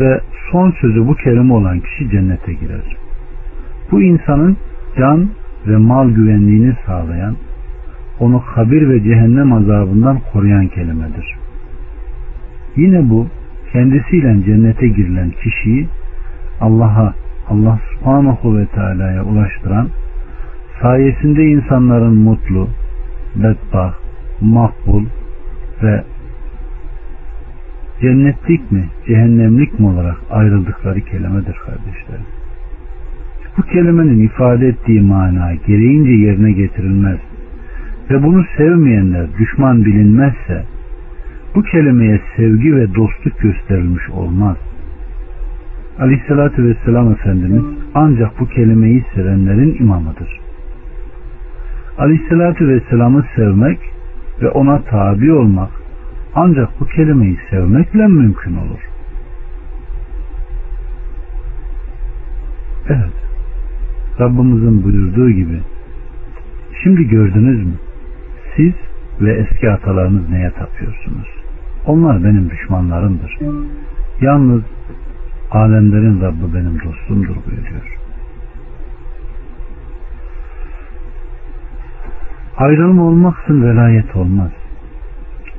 [0.01, 0.21] Ve
[0.53, 2.97] son sözü bu kelime olan kişi cennete girer.
[3.91, 4.57] Bu insanın
[4.99, 5.29] can
[5.67, 7.37] ve mal güvenliğini sağlayan,
[8.21, 11.44] onu kabir ve cehennem azabından koruyan kelimedir.
[12.77, 13.27] Yine bu
[13.73, 15.89] kendisiyle cennete girilen kişiyi
[16.61, 17.15] Allah'a,
[17.49, 19.89] Allah subhanahu ve teala'ya ulaştıran,
[20.83, 22.69] sayesinde insanların mutlu,
[23.37, 23.95] bedbah,
[24.41, 25.05] makbul
[25.83, 26.05] ve
[28.01, 32.27] cennetlik mi, cehennemlik mi olarak ayrıldıkları kelimedir kardeşlerim.
[33.59, 37.19] Bu kelimenin ifade ettiği mana gereğince yerine getirilmez
[38.11, 40.65] ve bunu sevmeyenler düşman bilinmezse
[41.55, 44.57] bu kelimeye sevgi ve dostluk gösterilmiş olmaz.
[45.99, 47.65] Aleyhissalatü Vesselam Efendimiz
[47.95, 50.41] ancak bu kelimeyi sevenlerin imamıdır.
[51.99, 53.79] Aleyhissalatü Vesselam'ı sevmek
[54.43, 55.71] ve ona tabi olmak
[56.35, 58.81] ancak bu kelimeyi sevmekle mümkün olur.
[62.89, 63.15] Evet.
[64.21, 65.61] Rabbimizin buyurduğu gibi
[66.83, 67.75] şimdi gördünüz mü?
[68.57, 68.73] Siz
[69.21, 71.34] ve eski atalarınız neye tapıyorsunuz?
[71.87, 73.39] Onlar benim düşmanlarımdır.
[74.21, 74.63] Yalnız
[75.51, 77.99] Alemlerin Rabbi benim dostumdur buyuruyor.
[82.57, 84.51] Ayrılma olmaksın velayet olmaz.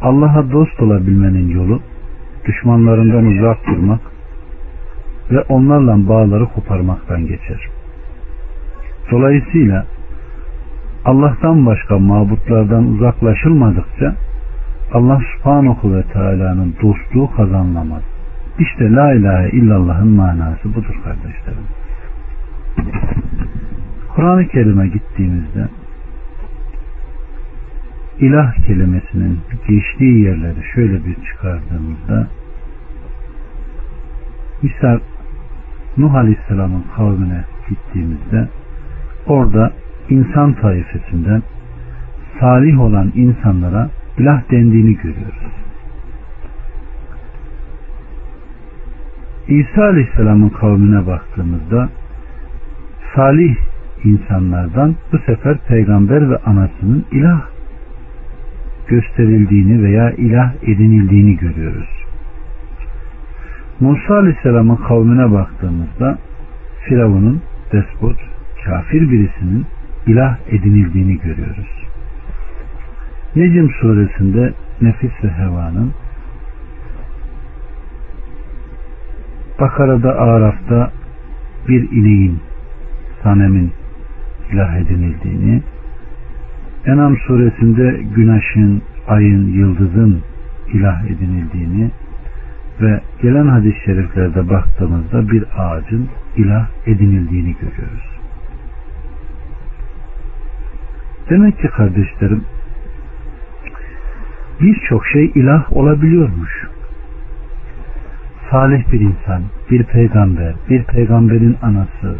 [0.02, 1.80] Allah'a dost olabilmenin yolu
[2.46, 4.00] düşmanlarından uzak durmak
[5.32, 7.68] ve onlarla bağları koparmaktan geçer.
[9.12, 9.86] Dolayısıyla
[11.06, 14.16] Allah'tan başka mabutlardan uzaklaşılmadıkça
[14.96, 18.02] Allah subhanahu ve teala'nın dostluğu kazanılamaz.
[18.60, 21.68] İşte la ilahe illallah'ın manası budur kardeşlerim.
[24.16, 25.68] Kur'an-ı Kerim'e gittiğimizde
[28.20, 32.28] ilah kelimesinin geçtiği yerleri şöyle bir çıkardığımızda
[34.62, 35.00] misal
[35.98, 38.50] Nuh Aleyhisselam'ın kavmine gittiğimizde
[39.28, 39.74] orada
[40.10, 41.44] insan taifesinden
[42.40, 45.54] salih olan insanlara ilah dendiğini görüyoruz.
[49.48, 51.90] İsa Aleyhisselam'ın kavmine baktığımızda
[53.16, 53.56] salih
[54.04, 57.42] insanlardan bu sefer peygamber ve anasının ilah
[58.88, 61.90] gösterildiğini veya ilah edinildiğini görüyoruz.
[63.80, 66.18] Musa Aleyhisselam'ın kavmine baktığımızda
[66.86, 68.18] Firavun'un despot,
[68.66, 69.66] kafir birisinin
[70.08, 71.75] ilah edinildiğini görüyoruz.
[73.36, 75.94] Necim suresinde nefis ve hevanın
[79.60, 80.92] Bakara'da Araf'ta
[81.68, 82.40] bir ineğin
[83.24, 83.72] sanemin
[84.52, 85.62] ilah edinildiğini
[86.86, 90.22] Enam suresinde güneşin, ayın, yıldızın
[90.74, 91.92] ilah edinildiğini
[92.82, 98.20] ve gelen hadis-i şeriflerde baktığımızda bir ağacın ilah edinildiğini görüyoruz.
[101.30, 102.44] Demek ki kardeşlerim
[104.62, 106.68] birçok şey ilah olabiliyormuş.
[108.52, 109.42] Salih bir insan,
[109.72, 112.16] bir peygamber, bir peygamberin anası,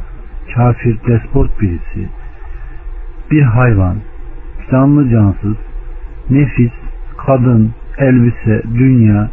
[0.56, 2.10] kafir, despot birisi,
[3.32, 3.96] bir hayvan,
[4.72, 5.58] canlı cansız,
[6.30, 6.72] nefis,
[7.18, 9.30] kadın, elbise, dünya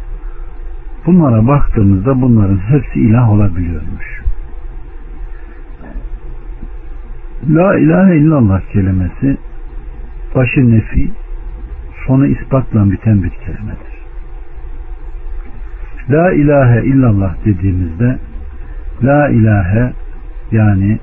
[1.05, 4.23] bunlara baktığımızda bunların hepsi ilah olabiliyormuş.
[7.49, 9.37] La ilahe illallah kelimesi
[10.35, 11.11] başı nefi
[12.07, 13.93] sonu ispatla biten bir kelimedir.
[16.09, 18.19] La ilahe illallah dediğimizde
[19.03, 19.93] La ilahe
[20.51, 20.99] yani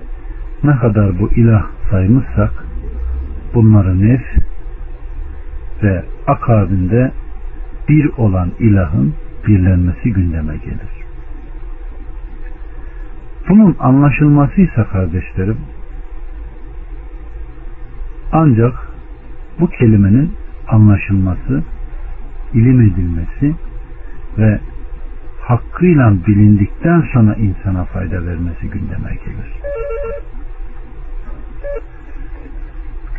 [0.64, 2.64] ne kadar bu ilah saymışsak
[3.54, 4.22] bunları nef
[5.82, 7.12] ve akabinde
[7.88, 9.14] bir olan ilahın
[9.46, 11.00] birlenmesi gündeme gelir.
[13.48, 15.58] Bunun anlaşılması ise kardeşlerim
[18.32, 18.74] ancak
[19.60, 20.32] bu kelimenin
[20.70, 21.62] anlaşılması,
[22.54, 23.54] ilim edilmesi
[24.38, 24.60] ve
[25.40, 29.60] hakkıyla bilindikten sonra insana fayda vermesi gündeme gelir.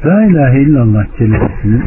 [0.06, 1.84] La ilahe illallah kelimesinin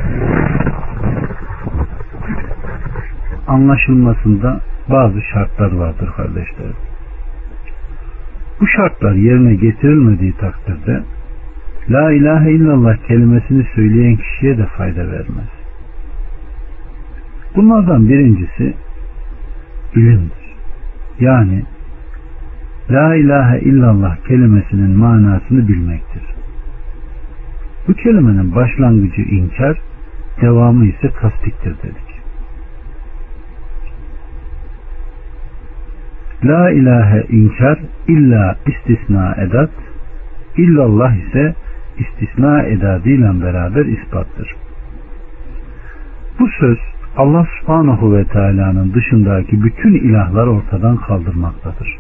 [3.47, 6.77] anlaşılmasında bazı şartlar vardır kardeşlerim.
[8.61, 11.03] Bu şartlar yerine getirilmediği takdirde
[11.91, 15.51] La ilahe illallah kelimesini söyleyen kişiye de fayda vermez.
[17.57, 18.75] Bunlardan birincisi
[19.95, 20.55] ilimdir.
[21.21, 21.63] Yani
[22.91, 26.23] La ilahe illallah kelimesinin manasını bilmektir.
[27.89, 29.79] Bu kelimenin başlangıcı inkar,
[30.41, 32.15] devamı ise tasdiktir dedik.
[36.45, 39.71] La ilahe inkar illa istisna edat,
[40.57, 41.55] illallah ise
[41.99, 44.55] istisna edadıyla beraber ispattır.
[46.39, 46.79] Bu söz
[47.17, 51.97] Allah subhanahu ve teala'nın dışındaki bütün ilahlar ortadan kaldırmaktadır.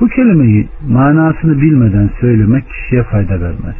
[0.00, 3.76] Bu kelimeyi manasını bilmeden söylemek kişiye fayda vermez.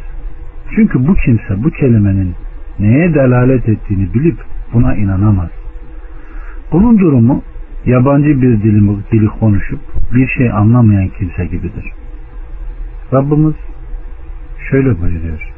[0.75, 2.35] Çünkü bu kimse bu kelimenin
[2.79, 4.37] neye delalet ettiğini bilip
[4.73, 5.49] buna inanamaz.
[6.71, 7.41] Bunun durumu
[7.85, 9.79] yabancı bir dili, dili konuşup
[10.13, 11.91] bir şey anlamayan kimse gibidir.
[13.13, 13.55] Rabbimiz
[14.69, 15.51] şöyle buyuruyor.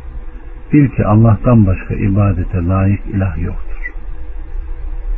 [0.74, 3.92] Bil ki Allah'tan başka ibadete layık ilah yoktur.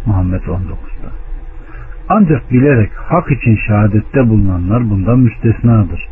[0.06, 1.10] Muhammed 19'da.
[2.10, 6.08] Ancak bilerek hak için şehadette bulunanlar bundan müstesnadır.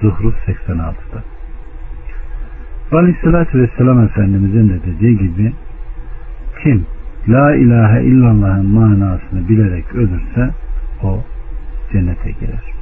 [0.00, 1.22] Zuhruf 86'da.
[2.92, 5.52] Aleyhissalatü Vesselam Efendimizin de dediği gibi
[6.62, 6.86] kim
[7.28, 10.50] La ilahe illallah'ın manasını bilerek ölürse
[11.02, 11.24] o
[11.92, 12.72] cennete girer.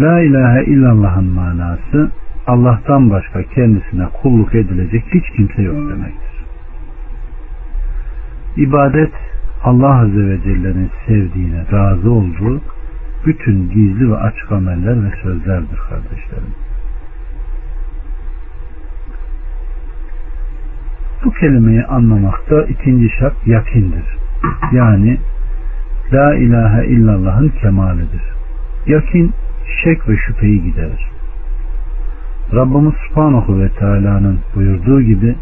[0.00, 2.10] La ilahe illallah'ın manası
[2.46, 6.44] Allah'tan başka kendisine kulluk edilecek hiç kimse yok demektir.
[8.56, 9.12] İbadet
[9.64, 12.60] Allah Azze ve Celle'nin sevdiğine razı olduğu
[13.26, 16.54] bütün gizli ve açık ameller ve sözlerdir kardeşlerim.
[21.24, 24.16] Bu kelimeyi anlamakta ikinci şart yakindir.
[24.72, 25.18] Yani
[26.12, 28.22] La ilahe illallah'ın kemalidir.
[28.86, 29.32] Yakin
[29.84, 31.06] şek ve şüpheyi giderir.
[32.54, 35.36] Rabbimiz Subhanahu ve Teala'nın buyurduğu gibi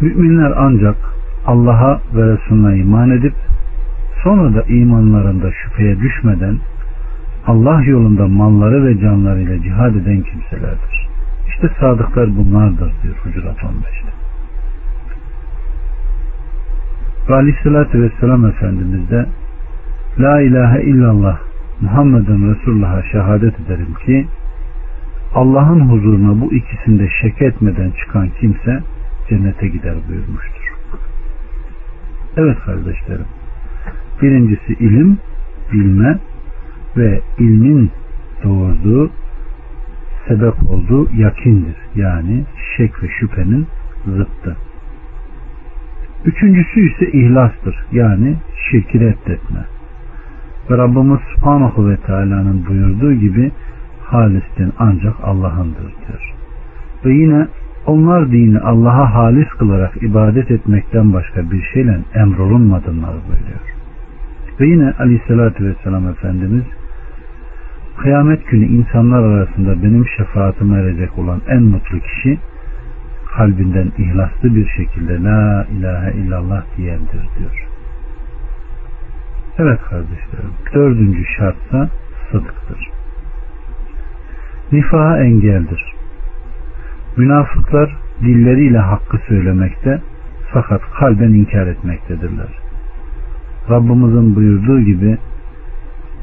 [0.00, 0.96] müminler ancak
[1.46, 3.34] Allah'a ve Resulüne iman edip
[4.22, 6.58] sonra da imanlarında şüpheye düşmeden
[7.46, 11.08] Allah yolunda malları ve canlarıyla cihad eden kimselerdir.
[11.48, 14.12] İşte sadıklar bunlardır diyor Hucurat 15'te.
[17.28, 19.26] Ve aleyhissalatü vesselam Efendimiz de
[20.18, 21.38] La ilahe illallah
[21.84, 24.26] Muhammeden Resulullah'a şehadet ederim ki
[25.34, 28.82] Allah'ın huzuruna bu ikisinde şek etmeden çıkan kimse
[29.28, 30.74] cennete gider buyurmuştur.
[32.36, 33.26] Evet kardeşlerim.
[34.22, 35.18] Birincisi ilim,
[35.72, 36.18] bilme
[36.96, 37.90] ve ilmin
[38.44, 39.10] doğurduğu
[40.28, 41.76] sebep olduğu yakindir.
[41.94, 42.44] Yani
[42.76, 43.66] şek ve şüphenin
[44.06, 44.56] zıttı.
[46.24, 47.76] Üçüncüsü ise ihlastır.
[47.92, 48.36] Yani
[48.70, 49.73] şirki reddetme.
[50.70, 53.52] Ve Rabbimiz Subhanahu ve Teala'nın buyurduğu gibi
[54.04, 56.34] halistin ancak Allah'ındır diyor.
[57.04, 57.46] Ve yine
[57.86, 63.74] onlar dini Allah'a halis kılarak ibadet etmekten başka bir şeyle emrolunmadılar buyuruyor.
[64.60, 66.64] Ve yine aleyhissalatü vesselam Efendimiz
[67.96, 72.38] kıyamet günü insanlar arasında benim şefaatime erecek olan en mutlu kişi
[73.36, 77.73] kalbinden ihlaslı bir şekilde La ilahe illallah diyendir diyor.
[79.58, 80.50] Evet kardeşlerim.
[80.74, 81.88] Dördüncü şartsa
[82.30, 82.90] sıdktır.
[84.72, 85.94] Nifaha engeldir.
[87.16, 90.00] Münafıklar dilleriyle hakkı söylemekte
[90.52, 92.58] fakat kalben inkar etmektedirler.
[93.70, 95.18] Rabbimizin buyurduğu gibi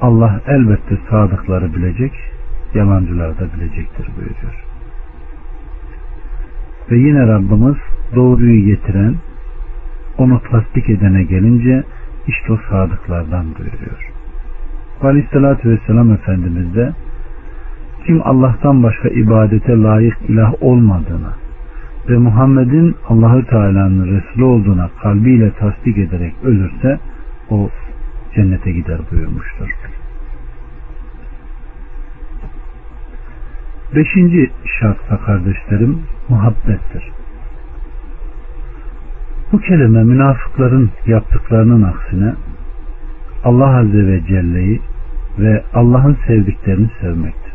[0.02, 2.14] Allah elbette sadıkları bilecek,
[2.74, 4.66] yalancıları da bilecektir buyuruyor.
[6.92, 7.78] Ve yine Rabbimiz
[8.16, 9.16] doğruyu getiren,
[10.18, 11.84] onu tasdik edene gelince
[12.32, 14.12] işte o sadıklardan buyuruyor.
[15.04, 16.94] Aleyhissalatü Vesselam Efendimiz de
[18.06, 21.34] kim Allah'tan başka ibadete layık ilah olmadığına
[22.10, 27.00] ve Muhammed'in Allahü Teala'nın Resulü olduğuna kalbiyle tasdik ederek ölürse
[27.50, 27.70] o
[28.36, 29.70] cennete gider buyurmuştur.
[33.96, 37.12] Beşinci şartsa kardeşlerim muhabbettir.
[39.52, 42.34] Bu kelime münafıkların yaptıklarının aksine
[43.44, 44.82] Allah Azze ve Celle'yi
[45.40, 47.54] ve Allah'ın sevdiklerini sevmektir.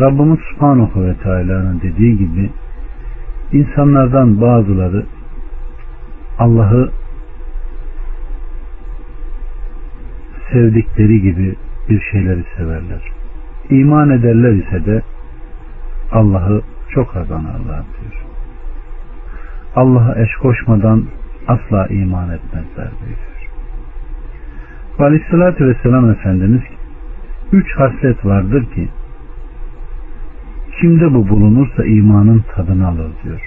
[0.00, 2.50] Rabbimiz Subhanahu ve Teala'nın dediği gibi
[3.52, 5.06] insanlardan bazıları
[6.38, 6.90] Allah'ı
[10.52, 11.56] sevdikleri gibi
[11.88, 13.12] bir şeyleri severler.
[13.70, 15.02] İman ederler ise de
[16.12, 18.29] Allah'ı çok az anarlar diyor.
[19.76, 21.04] Allah'a eş koşmadan
[21.48, 23.18] asla iman etmezler diyor.
[24.98, 26.62] Aleyhissalatü Vesselam Efendimiz
[27.52, 28.88] üç haslet vardır ki
[30.80, 33.40] kimde bu bulunursa imanın tadını alır diyor.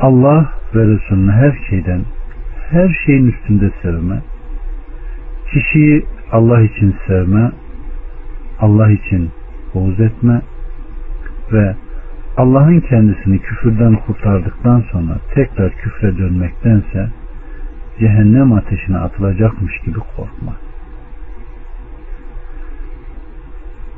[0.00, 2.00] Allah ve Resulüne her şeyden
[2.70, 4.22] her şeyin üstünde sevme,
[5.52, 7.50] kişiyi Allah için sevme,
[8.60, 9.30] Allah için
[9.74, 10.42] buğz etme
[11.52, 11.74] ve
[12.36, 17.10] Allah'ın kendisini küfürden kurtardıktan sonra tekrar küfre dönmektense
[17.98, 20.52] cehennem ateşine atılacakmış gibi korkma.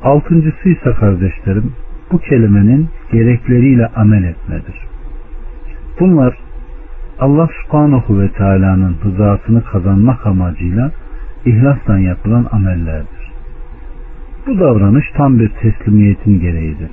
[0.03, 1.73] Altıncısı ise kardeşlerim
[2.11, 4.75] bu kelimenin gerekleriyle amel etmedir.
[5.99, 6.37] Bunlar
[7.19, 10.91] Allah subhanahu ve teala'nın rızasını kazanmak amacıyla
[11.45, 13.31] ihlasla yapılan amellerdir.
[14.47, 16.89] Bu davranış tam bir teslimiyetin gereğidir.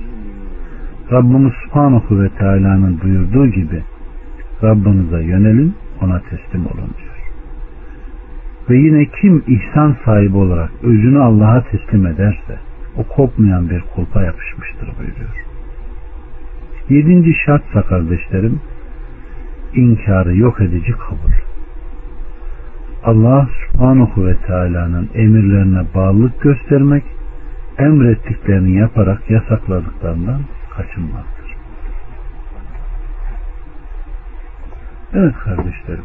[1.11, 3.83] Rabbimiz subhanahu ve teala'nın buyurduğu gibi
[4.63, 7.17] Rabbinize yönelin ona teslim olun diyor.
[8.69, 12.59] Ve yine kim ihsan sahibi olarak özünü Allah'a teslim ederse
[12.97, 15.45] o kopmayan bir kulpa yapışmıştır buyuruyor.
[16.89, 18.59] Yedinci şartsa kardeşlerim
[19.75, 21.33] inkarı yok edici kabul.
[23.03, 27.03] Allah subhanahu ve teala'nın emirlerine bağlılık göstermek,
[27.77, 30.41] emrettiklerini yaparak yasakladıklarından
[30.77, 31.55] kaçınmaktır.
[35.13, 36.03] Evet kardeşlerim,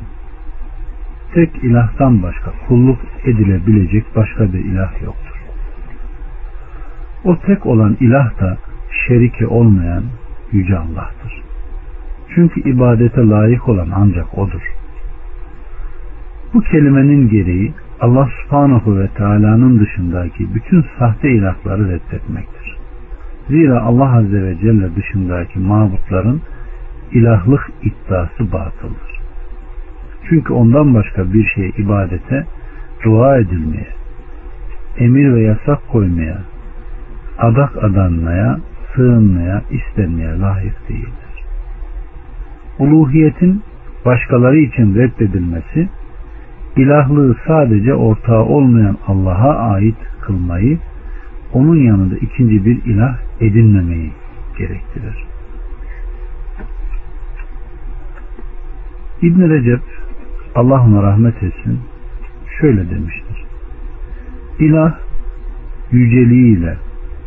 [1.34, 5.42] tek ilahtan başka kulluk edilebilecek başka bir ilah yoktur.
[7.24, 8.58] O tek olan ilah da
[9.06, 10.04] şeriki olmayan
[10.52, 11.42] Yüce Allah'tır.
[12.34, 14.72] Çünkü ibadete layık olan ancak O'dur.
[16.54, 22.81] Bu kelimenin gereği Allah subhanahu ve teala'nın dışındaki bütün sahte ilahları reddetmektir.
[23.48, 26.40] Zira Allah azze ve celle dışındaki mabutların
[27.12, 29.20] ilahlık iddiası batıldır.
[30.28, 32.46] Çünkü ondan başka bir şey ibadete,
[33.04, 33.88] dua edilmeye,
[34.98, 36.38] emir ve yasak koymaya,
[37.38, 38.58] adak adanmaya,
[38.94, 41.44] sığınmaya, istenmeye layık değildir.
[42.78, 43.62] Uluhiyetin
[44.04, 45.88] başkaları için reddedilmesi,
[46.76, 50.78] ilahlığı sadece ortağı olmayan Allah'a ait kılmayı,
[51.52, 54.12] onun yanında ikinci bir ilah edinmemeyi
[54.58, 55.24] gerektirir.
[59.22, 59.80] İbn Recep
[60.54, 61.80] Allah ona rahmet etsin
[62.60, 63.44] şöyle demiştir.
[64.58, 64.94] İlah
[65.92, 66.76] yüceliğiyle,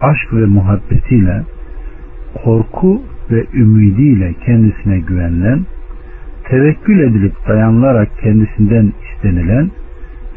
[0.02, 1.44] aşk ve muhabbetiyle,
[2.44, 3.02] korku
[3.32, 5.66] ve ümidiyle kendisine güvenilen,
[6.44, 9.72] tevekkül edilip dayanılarak kendisinden istenilen,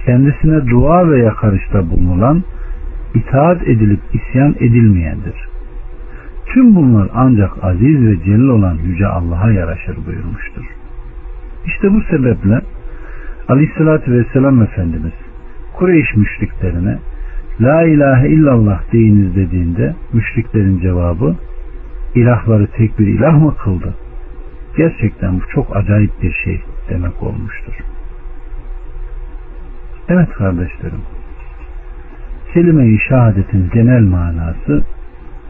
[0.06, 2.42] kendisine dua ve yakarışta bulunulan,
[3.14, 5.34] itaat edilip isyan edilmeyendir.
[6.46, 10.64] Tüm bunlar ancak aziz ve celil olan Yüce Allah'a yaraşır buyurmuştur.
[11.66, 12.60] İşte bu sebeple
[13.48, 15.12] Aleyhisselatü Vesselam Efendimiz
[15.78, 16.98] Kureyş müşriklerine
[17.60, 21.36] La ilahe illallah deyiniz dediğinde müşriklerin cevabı
[22.14, 23.94] ilahları tek bir ilah mı kıldı?
[24.76, 27.74] Gerçekten bu çok acayip bir şey demek olmuştur.
[30.08, 31.17] Evet kardeşlerim.
[32.54, 34.84] Kelime-i şehadetin genel manası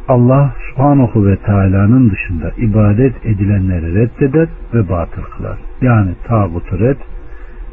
[0.08, 5.58] Allah subhanahu ve teala'nın dışında ibadet edilenleri reddeder ve batıl kılar.
[5.80, 6.96] Yani tağutu red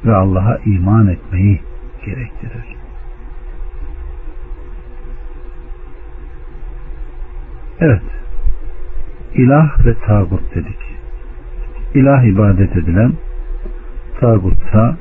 [0.05, 1.59] ve Allah'a iman etmeyi
[2.05, 2.75] gerektirir.
[7.79, 8.01] Evet.
[9.35, 10.79] İlah ve tağut dedik.
[11.95, 13.13] İlah ibadet edilen,
[14.19, 14.97] tağutsa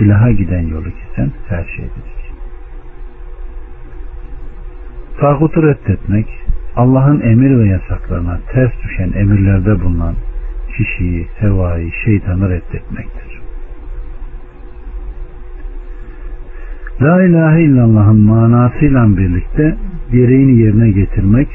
[0.00, 1.84] ilaha giden yolu kesen her şey
[5.20, 6.26] Tağutu reddetmek,
[6.76, 10.14] Allah'ın emir ve yasaklarına ters düşen emirlerde bulunan
[10.76, 13.40] kişiyi, hevayı, şeytanı reddetmektir.
[17.02, 19.76] La ilahe illallah'ın manasıyla birlikte
[20.12, 21.48] gereğini yerine getirmek,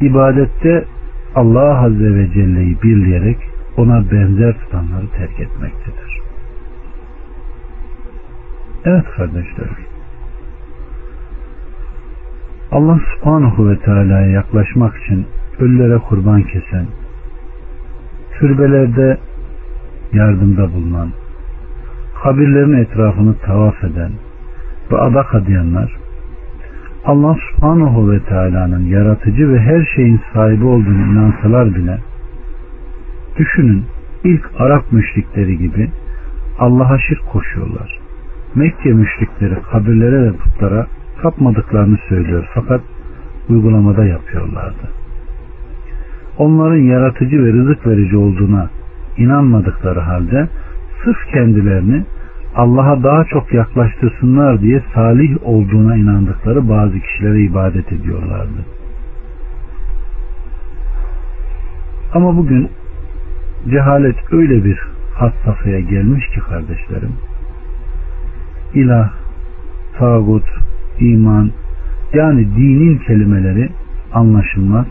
[0.00, 0.84] ibadette
[1.34, 3.38] Allah Azze ve Celle'yi birleyerek
[3.76, 6.20] ona benzer tutanları terk etmektedir.
[8.84, 9.93] Evet kardeşlerim.
[12.74, 15.26] Allah subhanahu ve teala'ya yaklaşmak için
[15.58, 16.86] ölülere kurban kesen,
[18.38, 19.18] türbelerde
[20.12, 21.08] yardımda bulunan,
[22.22, 24.10] kabirlerin etrafını tavaf eden
[24.92, 25.96] ve adak adayanlar,
[27.04, 31.98] Allah subhanahu ve teala'nın yaratıcı ve her şeyin sahibi olduğunu inansalar bile,
[33.36, 33.84] düşünün
[34.24, 35.90] ilk Arap müşrikleri gibi
[36.58, 37.98] Allah'a şirk koşuyorlar.
[38.54, 40.86] Mekke müşrikleri kabirlere ve putlara
[41.24, 42.80] tapmadıklarını söylüyor fakat
[43.48, 44.88] uygulamada yapıyorlardı.
[46.38, 48.70] Onların yaratıcı ve rızık verici olduğuna
[49.16, 50.48] inanmadıkları halde
[51.04, 52.04] sırf kendilerini
[52.56, 58.66] Allah'a daha çok yaklaştırsınlar diye salih olduğuna inandıkları bazı kişilere ibadet ediyorlardı.
[62.14, 62.68] Ama bugün
[63.70, 64.78] cehalet öyle bir
[65.14, 67.12] hat safhaya gelmiş ki kardeşlerim
[68.74, 69.10] ilah,
[69.98, 70.63] tağut,
[71.00, 71.50] iman
[72.12, 73.68] yani dinin kelimeleri
[74.12, 74.86] anlaşılmaz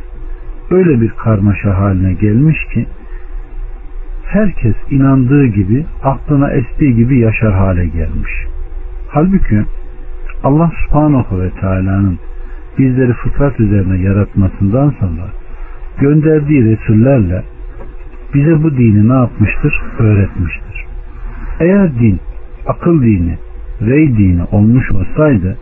[0.72, 2.86] öyle bir karmaşa haline gelmiş ki
[4.26, 8.32] herkes inandığı gibi aklına estiği gibi yaşar hale gelmiş.
[9.10, 9.64] Halbuki
[10.44, 12.20] Allah subhanahu ve teala'nın
[12.78, 15.28] bizleri fıtrat üzerine yaratmasından sonra
[16.00, 17.44] gönderdiği Resullerle
[18.34, 19.82] bize bu dini ne yapmıştır?
[20.00, 20.86] Öğretmiştir.
[21.60, 22.20] Eğer din
[22.68, 23.38] akıl dini,
[23.82, 25.58] rey dini olmuş olsaydı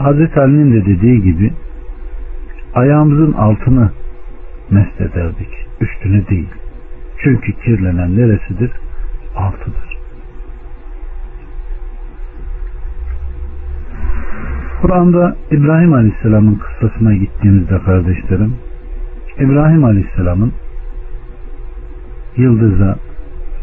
[0.00, 1.52] Hazreti Ali'nin de dediği gibi
[2.74, 3.90] ayağımızın altını
[4.70, 5.48] mest ederdik.
[5.80, 6.48] Üstüne değil.
[7.18, 8.70] Çünkü kirlenen neresidir?
[9.36, 9.98] Altıdır.
[14.82, 18.54] Kur'an'da İbrahim Aleyhisselam'ın kıssasına gittiğimizde kardeşlerim
[19.38, 20.52] İbrahim Aleyhisselam'ın
[22.36, 22.96] yıldıza,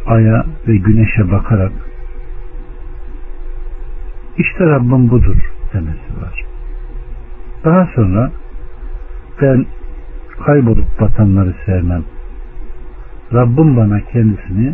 [0.08, 1.72] aya ve güneşe bakarak
[4.38, 6.46] işte Rabbim budur demesi var.
[7.66, 8.32] Daha sonra
[9.42, 9.66] ben
[10.46, 12.04] kaybolup batanları sevmem.
[13.34, 14.74] Rabbim bana kendisini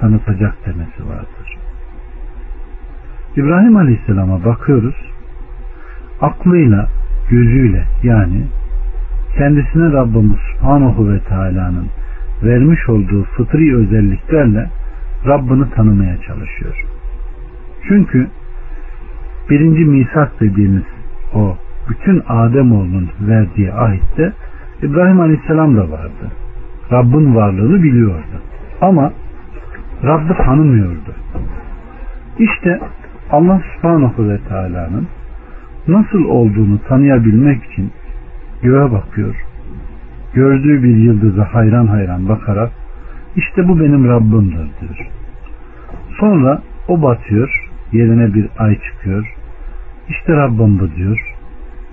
[0.00, 1.58] tanıtacak demesi vardır.
[3.36, 4.94] İbrahim Aleyhisselam'a bakıyoruz.
[6.20, 6.88] Aklıyla,
[7.30, 8.46] gözüyle yani
[9.36, 11.86] kendisine Rabbimiz Subhanahu ve Teala'nın
[12.42, 14.70] vermiş olduğu fıtri özelliklerle
[15.26, 16.84] Rabbini tanımaya çalışıyor.
[17.88, 18.28] Çünkü
[19.50, 20.82] birinci misak dediğimiz
[21.34, 21.56] o
[21.88, 24.32] bütün Ademoğlunun verdiği ahitte
[24.82, 26.32] İbrahim Aleyhisselam da vardı.
[26.92, 28.40] Rabbin varlığını biliyordu.
[28.80, 29.12] Ama
[30.04, 31.14] Rabb'i tanımıyordu.
[32.38, 32.80] İşte
[33.30, 35.06] Allah subhanahu ve teala'nın
[35.88, 37.92] nasıl olduğunu tanıyabilmek için
[38.62, 39.34] göğe bakıyor.
[40.34, 42.70] Gördüğü bir yıldıza hayran hayran bakarak
[43.36, 45.08] işte bu benim Rabbimdir diyor.
[46.20, 49.35] Sonra o batıyor, yerine bir ay çıkıyor.
[50.08, 51.34] İşte Rabbim bu diyor.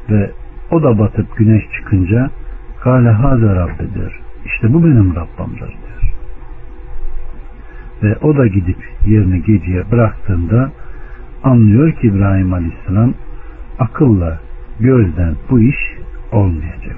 [0.09, 0.31] Ve
[0.71, 2.29] o da batıp güneş çıkınca
[2.81, 4.19] Kale haze Rabbi diyor.
[4.45, 6.13] İşte bu benim Rabbimdir diyor.
[8.03, 10.71] Ve o da gidip yerini geceye bıraktığında
[11.43, 13.13] anlıyor ki İbrahim Aleyhisselam
[13.79, 14.39] akılla
[14.79, 15.77] gözden bu iş
[16.31, 16.95] olmayacak.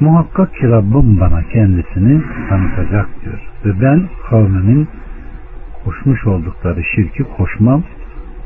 [0.00, 3.40] Muhakkak ki Rabbim bana kendisini tanıtacak diyor.
[3.64, 4.88] Ve ben kavmimin
[5.84, 7.82] koşmuş oldukları şirki koşmam.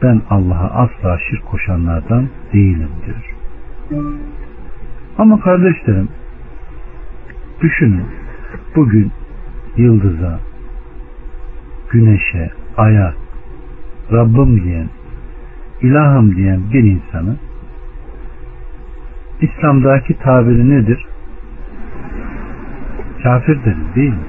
[0.02, 3.34] Ben Allah'a asla şirk koşanlardan değilim diyor.
[5.18, 6.08] Ama kardeşlerim
[7.60, 8.06] düşünün
[8.76, 9.12] bugün
[9.76, 10.40] yıldıza,
[11.90, 13.14] güneşe, aya,
[14.12, 14.88] Rabbim diyen,
[15.82, 17.36] ilahım diyen bir insanı
[19.40, 21.06] İslam'daki tabiri nedir?
[23.22, 24.26] Kafir deriz değil mi?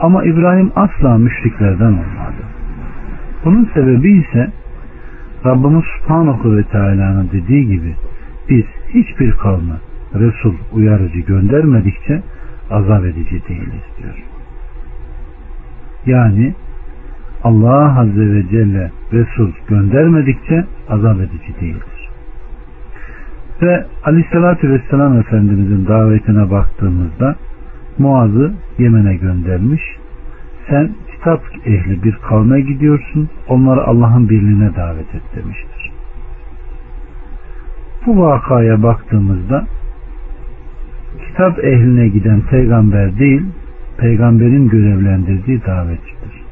[0.00, 2.51] Ama İbrahim asla müşriklerden olmadı.
[3.44, 4.50] Bunun sebebi ise
[5.44, 7.94] Rabbimiz Subhanahu ve Teala'nın dediği gibi
[8.48, 9.74] biz hiçbir kavme
[10.14, 12.22] Resul uyarıcı göndermedikçe
[12.70, 14.14] azap edici değiliz diyor.
[16.06, 16.54] Yani
[17.44, 22.08] Allah Azze ve Celle Resul göndermedikçe azap edici değildir.
[23.62, 27.36] Ve Aleyhisselatü Vesselam Efendimizin davetine baktığımızda
[27.98, 29.82] Muaz'ı Yemen'e göndermiş.
[30.68, 30.90] Sen
[31.22, 33.28] kitap ehli bir kavme gidiyorsun.
[33.48, 35.92] Onları Allah'ın birliğine davet et demiştir.
[38.06, 39.66] Bu vakaya baktığımızda
[41.26, 43.42] kitap ehline giden peygamber değil,
[43.98, 46.42] peygamberin görevlendirdiği davetçidir.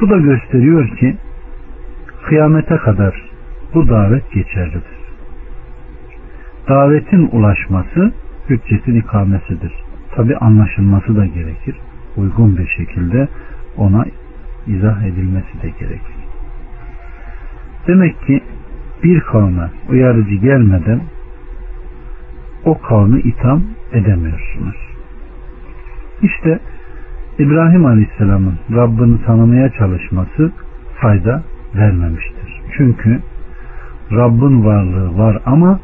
[0.00, 1.16] Bu da gösteriyor ki
[2.24, 3.30] kıyamete kadar
[3.74, 5.02] bu davet geçerlidir.
[6.68, 8.12] Davetin ulaşması
[8.48, 9.72] hüccetin ikamesidir.
[10.14, 11.76] Tabi anlaşılması da gerekir.
[12.16, 13.28] Uygun bir şekilde
[13.76, 14.04] ona
[14.66, 16.16] izah edilmesi de gerekir.
[17.86, 18.40] Demek ki
[19.04, 21.00] bir kavme uyarıcı gelmeden
[22.64, 24.76] o kavmi itham edemiyorsunuz.
[26.22, 26.58] İşte
[27.38, 30.52] İbrahim Aleyhisselam'ın Rabbini tanımaya çalışması
[31.00, 31.42] fayda
[31.74, 32.60] vermemiştir.
[32.76, 33.20] Çünkü
[34.12, 35.80] Rabbin varlığı var ama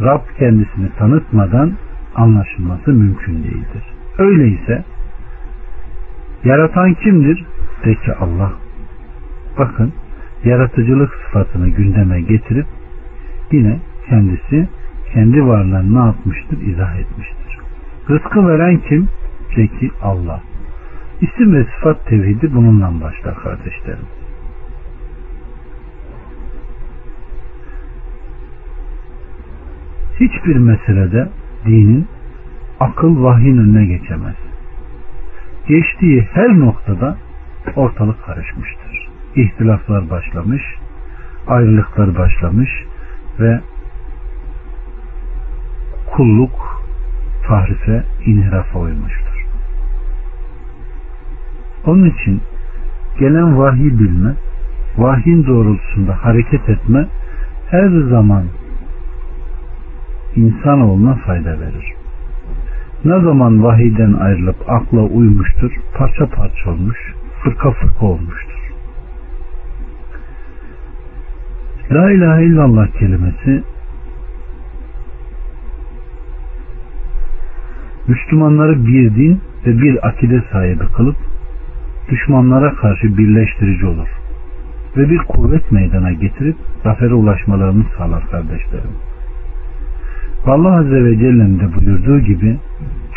[0.00, 1.72] Rab kendisini tanıtmadan
[2.14, 3.82] anlaşılması mümkün değildir.
[4.18, 4.84] Öyleyse
[6.44, 7.44] yaratan kimdir?
[7.84, 8.52] De ki Allah.
[9.58, 9.92] Bakın
[10.44, 12.66] yaratıcılık sıfatını gündeme getirip
[13.52, 13.78] yine
[14.08, 14.68] kendisi
[15.12, 16.60] kendi varlığını ne yapmıştır?
[16.60, 17.58] izah etmiştir.
[18.10, 19.08] Rızkı veren kim?
[19.56, 20.40] De ki Allah.
[21.20, 24.06] İsim ve sıfat tevhidi bununla başlar kardeşlerim.
[30.20, 31.28] Hiçbir meselede
[31.66, 32.06] dinin
[32.80, 34.36] akıl vahyin önüne geçemez.
[35.68, 37.16] Geçtiği her noktada
[37.76, 39.08] ortalık karışmıştır.
[39.36, 40.62] İhtilaflar başlamış,
[41.48, 42.70] ayrılıklar başlamış
[43.40, 43.60] ve
[46.16, 46.82] kulluk
[47.46, 49.46] tahrife, inhirafa uymuştur.
[51.86, 52.42] Onun için
[53.20, 54.34] gelen vahyi bilme,
[54.96, 57.06] vahyin doğrultusunda hareket etme
[57.70, 58.44] her zaman
[60.36, 62.01] insanoğluna fayda verir.
[63.04, 66.98] Ne zaman vahiden ayrılıp akla uymuştur, parça parça olmuş,
[67.42, 68.72] fırka fırka olmuştur.
[71.90, 73.62] La ilahe illallah kelimesi
[78.08, 81.16] Müslümanları bir din ve bir akide sahibi kılıp
[82.10, 84.08] düşmanlara karşı birleştirici olur
[84.96, 88.90] ve bir kuvvet meydana getirip zafere ulaşmalarını sağlar kardeşlerim.
[90.46, 92.58] Allah Azze ve Celle'nin de buyurduğu gibi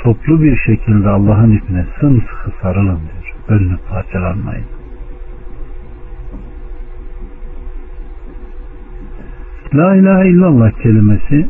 [0.06, 3.36] toplu bir şekilde Allah'ın ipine sımsıkı sarılın diyor.
[3.49, 4.66] Bölünüp parçalanmayın.
[9.74, 11.49] La ilahe illallah kelimesi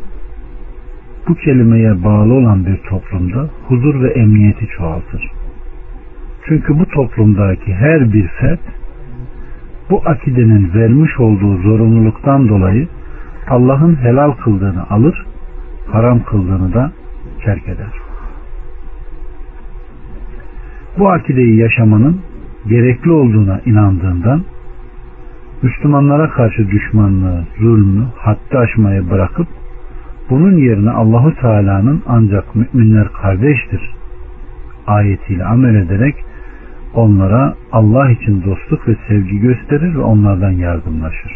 [1.28, 5.30] bu kelimeye bağlı olan bir toplumda huzur ve emniyeti çoğaltır.
[6.48, 8.60] Çünkü bu toplumdaki her bir fert
[9.90, 12.88] bu akidenin vermiş olduğu zorunluluktan dolayı
[13.48, 15.26] Allah'ın helal kıldığını alır,
[15.92, 16.92] haram kıldığını da
[17.44, 18.05] terk eder.
[20.98, 22.20] Bu akideyi yaşamanın
[22.68, 24.42] gerekli olduğuna inandığından
[25.62, 29.46] Müslümanlara karşı düşmanlığı, zulmü, haddi aşmayı bırakıp
[30.30, 33.96] bunun yerine Allahu Teala'nın ancak müminler kardeştir
[34.86, 36.14] ayetiyle amel ederek
[36.94, 41.32] onlara Allah için dostluk ve sevgi gösterir ve onlardan yardımlaşır.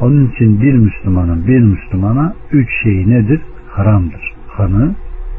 [0.00, 3.40] Onun için bir Müslümanın bir Müslümana üç şeyi nedir?
[3.70, 4.32] Haramdır.
[4.56, 4.94] Kanı,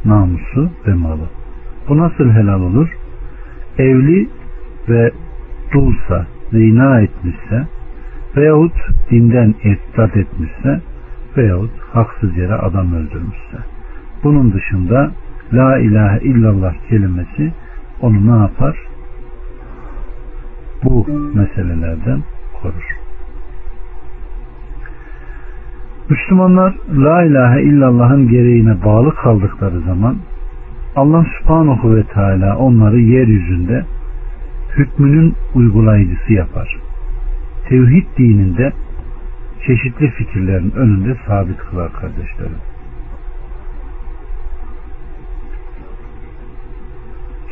[0.06, 1.43] namusu ve malı.
[1.90, 2.90] Bu nasıl helal olur?
[3.78, 4.30] Evli
[4.90, 5.12] ve
[5.74, 7.68] dulsa, zina etmişse
[8.38, 8.76] veyahut
[9.12, 10.82] dinden irtidat etmişse
[11.38, 13.58] veyahut haksız yere adam öldürmüşse.
[14.24, 15.12] Bunun dışında
[15.54, 17.54] La ilahe illallah kelimesi
[18.02, 18.78] onu ne yapar?
[20.84, 22.20] Bu meselelerden
[22.62, 22.98] korur.
[26.10, 30.16] Müslümanlar La ilahe illallah'ın gereğine bağlı kaldıkları zaman
[30.96, 33.86] Allah subhanahu ve teala onları yeryüzünde
[34.78, 36.78] hükmünün uygulayıcısı yapar.
[37.70, 38.74] Tevhid dininde
[39.68, 42.58] çeşitli fikirlerin önünde sabit kılar kardeşlerim.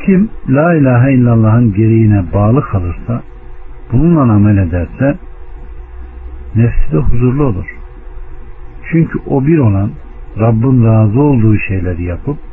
[0.06, 3.22] Kim la ilahe illallah'ın gereğine bağlı kalırsa
[3.92, 5.18] bununla amel ederse
[6.56, 7.66] nefsi de huzurlu olur.
[8.90, 9.90] Çünkü o bir olan
[10.38, 12.51] Rabbin razı olduğu şeyleri yapıp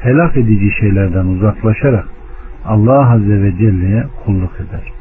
[0.00, 2.08] helak edici şeylerden uzaklaşarak
[2.66, 4.92] Allah Azze ve Celle'ye kulluk eder.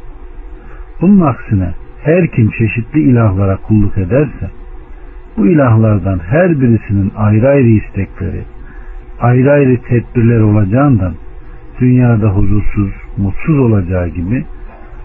[1.02, 1.74] Bunun aksine
[2.04, 4.50] her kim çeşitli ilahlara kulluk ederse
[5.38, 8.41] bu ilahlardan her birisinin ayrı ayrı istekleri,
[9.20, 11.14] ayrı ayrı tedbirler olacağından
[11.80, 14.46] dünyada huzursuz, mutsuz olacağı gibi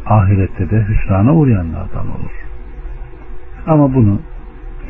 [0.07, 2.45] ahirette de hüsrana uğrayanlardan olur.
[3.67, 4.21] Ama bunu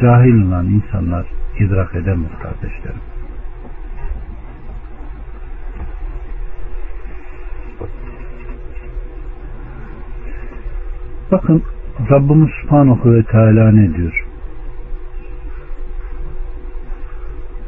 [0.01, 1.27] cahil olan insanlar
[1.59, 3.10] idrak edemez kardeşlerim.
[11.33, 11.63] Bakın
[12.11, 14.25] Rabbimiz Subhanahu ve Teala ne diyor?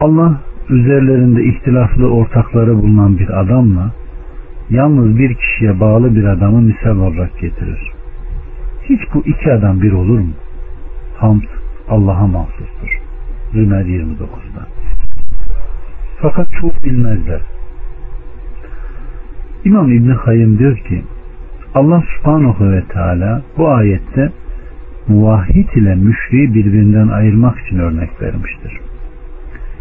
[0.00, 3.90] Allah üzerlerinde ihtilaflı ortakları bulunan bir adamla
[4.70, 7.92] yalnız bir kişiye bağlı bir adamı misal olarak getirir.
[8.82, 10.32] Hiç bu iki adam bir olur mu?
[11.18, 11.42] Hamd
[11.88, 13.00] Allah'a mahsustur.
[13.52, 14.66] Zümer 29'da.
[16.20, 17.40] Fakat çok bilmezler.
[19.64, 21.02] İmam İbni Hayyim diyor ki
[21.74, 24.32] Allah subhanahu ve teala bu ayette
[25.08, 28.80] muvahhid ile müşriği birbirinden ayırmak için örnek vermiştir.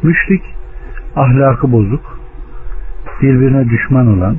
[0.03, 0.41] Müşrik
[1.15, 2.19] ahlakı bozuk,
[3.21, 4.37] birbirine düşman olan,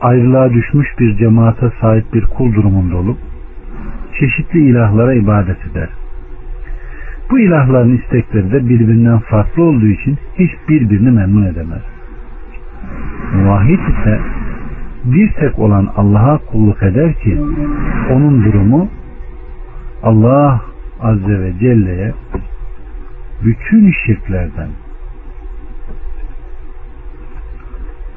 [0.00, 3.18] ayrılığa düşmüş bir cemaate sahip bir kul durumunda olup
[4.20, 5.88] çeşitli ilahlara ibadet eder.
[7.30, 11.82] Bu ilahların istekleri de birbirinden farklı olduğu için hiç birbirini memnun edemez.
[13.34, 14.20] Muvahhid ise
[15.04, 17.38] bir tek olan Allah'a kulluk eder ki
[18.10, 18.88] onun durumu
[20.02, 20.60] Allah
[21.00, 22.12] Azze ve Celle'ye
[23.44, 24.68] bütün şirklerden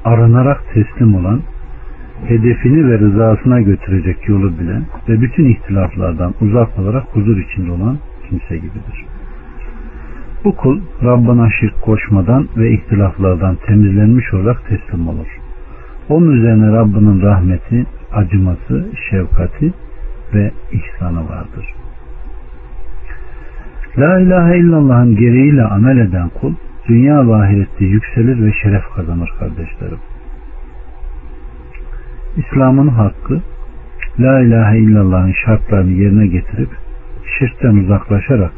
[0.05, 1.41] arınarak teslim olan
[2.27, 7.97] hedefini ve rızasına götürecek yolu bilen ve bütün ihtilaflardan uzak olarak huzur içinde olan
[8.29, 9.05] kimse gibidir.
[10.43, 15.44] Bu kul Rabbına şirk koşmadan ve ihtilaflardan temizlenmiş olarak teslim olur.
[16.09, 19.73] Onun üzerine Rabbinin rahmeti, acıması, şefkati
[20.33, 21.73] ve ihsanı vardır.
[23.97, 26.53] La ilahe illallah'ın gereğiyle amel eden kul
[26.87, 29.99] dünya ve ahirette yükselir ve şeref kazanır kardeşlerim.
[32.37, 33.41] İslam'ın hakkı
[34.19, 36.69] La ilahe illallah'ın şartlarını yerine getirip
[37.39, 38.51] şirkten uzaklaşarak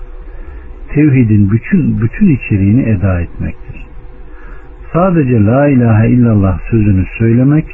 [0.93, 3.66] tevhidin bütün bütün içeriğini eda etmektir.
[4.97, 7.65] Sadece la ilahe illallah sözünü söylemek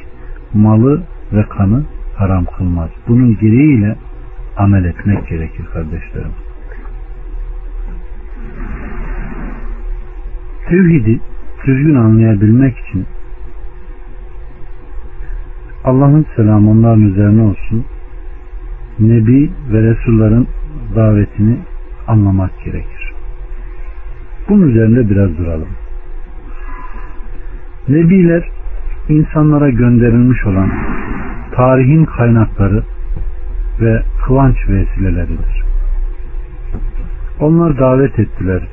[0.53, 1.03] malı
[1.33, 1.83] ve kanı
[2.15, 2.89] haram kılmaz.
[3.07, 3.95] Bunun gereğiyle
[4.57, 6.31] amel etmek gerekir kardeşlerim.
[10.69, 11.19] Tevhidi
[11.65, 13.05] düzgün anlayabilmek için
[15.83, 17.85] Allah'ın selamı onların üzerine olsun.
[18.99, 20.47] Nebi ve Resulların
[20.95, 21.57] davetini
[22.07, 23.13] anlamak gerekir.
[24.49, 25.82] Bunun üzerinde biraz duralım.
[27.89, 28.49] Nebiler
[29.09, 30.71] insanlara gönderilmiş olan
[31.55, 32.83] tarihin kaynakları
[33.81, 35.63] ve kıvanç vesileleridir.
[37.39, 38.63] Onlar davet ettiler,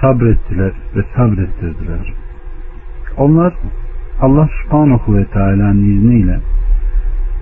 [0.00, 2.14] sabrettiler ve sabrettirdiler.
[3.16, 3.54] Onlar
[4.20, 6.38] Allah subhanahu ve teala'nın izniyle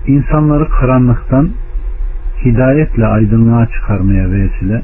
[0.07, 1.49] insanları karanlıktan
[2.45, 4.81] hidayetle aydınlığa çıkarmaya vesile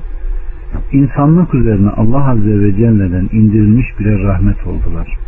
[0.91, 5.20] insanlık üzerine Allah Azze ve Celle'den indirilmiş birer rahmet oldular.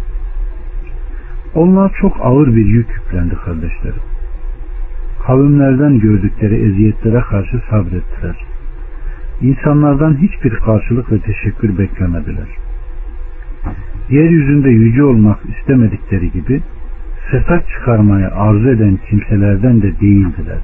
[1.55, 4.01] Onlar çok ağır bir yük yüklendi kardeşlerim.
[5.27, 8.45] Kavimlerden gördükleri eziyetlere karşı sabrettiler.
[9.41, 12.47] İnsanlardan hiçbir karşılık ve teşekkür beklemediler.
[14.09, 16.61] Yeryüzünde yüce olmak istemedikleri gibi
[17.31, 20.61] fesat çıkarmayı arzu eden kimselerden de değildiler.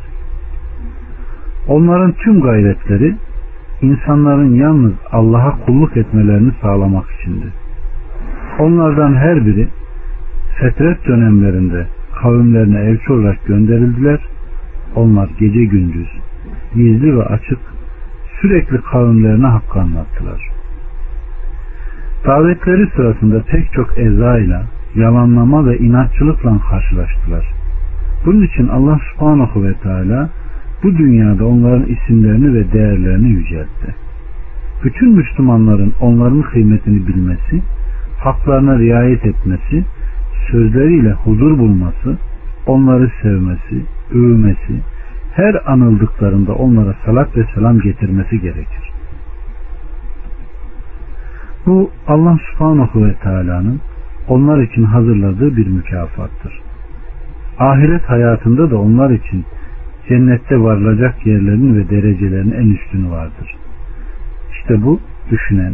[1.68, 3.16] Onların tüm gayretleri
[3.82, 7.46] insanların yalnız Allah'a kulluk etmelerini sağlamak içindi.
[8.60, 9.68] Onlardan her biri
[10.60, 11.88] fetret dönemlerinde
[12.22, 14.20] kavimlerine elçi olarak gönderildiler.
[14.96, 16.08] Onlar gece gündüz,
[16.76, 17.60] gizli ve açık
[18.42, 20.50] sürekli kavimlerine hakkı anlattılar.
[22.26, 24.64] Davetleri sırasında pek çok ezayla,
[24.96, 27.46] yalanlama ve inatçılıkla karşılaştılar.
[28.26, 30.30] Bunun için Allah subhanahu ve teala
[30.84, 33.96] bu dünyada onların isimlerini ve değerlerini yüceltti.
[34.84, 37.62] Bütün Müslümanların onların kıymetini bilmesi,
[38.20, 39.84] haklarına riayet etmesi,
[40.52, 42.18] sözleriyle huzur bulması,
[42.66, 44.82] onları sevmesi, övmesi,
[45.34, 48.92] her anıldıklarında onlara salat ve selam getirmesi gerekir.
[51.66, 53.80] Bu Allah subhanahu ve teala'nın
[54.28, 56.62] onlar için hazırladığı bir mükafattır.
[57.60, 59.46] Ahiret hayatında da onlar için
[60.10, 63.56] cennette varılacak yerlerin ve derecelerin en üstünü vardır.
[64.52, 65.00] İşte bu
[65.32, 65.74] düşünen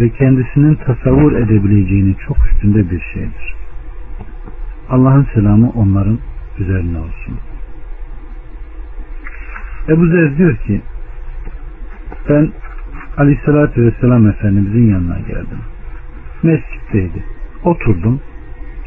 [0.00, 3.54] ve kendisinin tasavvur edebileceğinin çok üstünde bir şeydir.
[4.90, 6.18] Allah'ın selamı onların
[6.58, 7.38] üzerine olsun.
[9.88, 10.80] Ebu Zer diyor ki
[12.28, 12.52] ben
[13.16, 15.58] Aleyhisselatü Vesselam Efendimizin yanına geldim.
[16.42, 17.24] Mescitteydi.
[17.64, 18.20] Oturdum.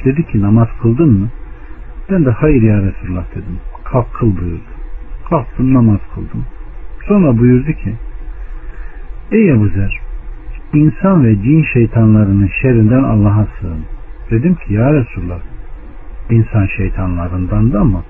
[0.06, 1.30] Dedi ki namaz kıldın mı?
[2.10, 3.60] Ben de hayır ya Resulullah dedim.
[3.84, 4.74] Kalk kıl buyurdu.
[5.30, 6.46] Kalktım namaz kıldım.
[7.08, 7.94] Sonra buyurdu ki
[9.32, 10.03] Ey Ebu Zer
[10.74, 13.84] insan ve cin şeytanlarının şerrinden Allah'a sığın.
[14.32, 15.40] Dedim ki ya Resulullah
[16.30, 18.04] insan şeytanlarından da mı?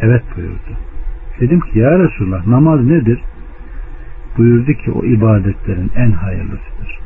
[0.00, 0.80] Evet buyurdu.
[1.40, 3.20] Dedim ki ya Resulullah namaz nedir?
[4.38, 7.00] Buyurdu ki o ibadetlerin en hayırlısıdır.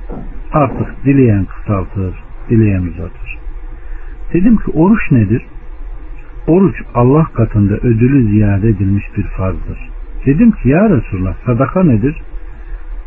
[0.53, 2.15] Artık dileyen kısaltır,
[2.51, 3.39] dileyen uzatır.
[4.33, 5.43] Dedim ki oruç nedir?
[6.47, 9.91] Oruç Allah katında ödülü ziyade edilmiş bir farzdır.
[10.27, 12.23] Dedim ki ya Resulullah sadaka nedir?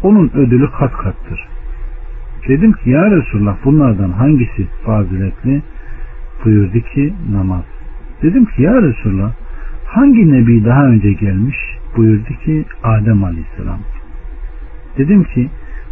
[0.04, 1.53] Onun ödülü kat kattır.
[2.48, 5.62] Dedim ki ya Resulullah bunlardan hangisi faziletli?
[6.46, 7.64] Buyurdu ki namaz.
[8.22, 9.32] Dedim ki ya Resulullah
[9.86, 11.58] hangi nebi daha önce gelmiş?
[11.98, 13.80] Buyurdu ki Adem Aleyhisselam.
[14.98, 15.50] Dedim ki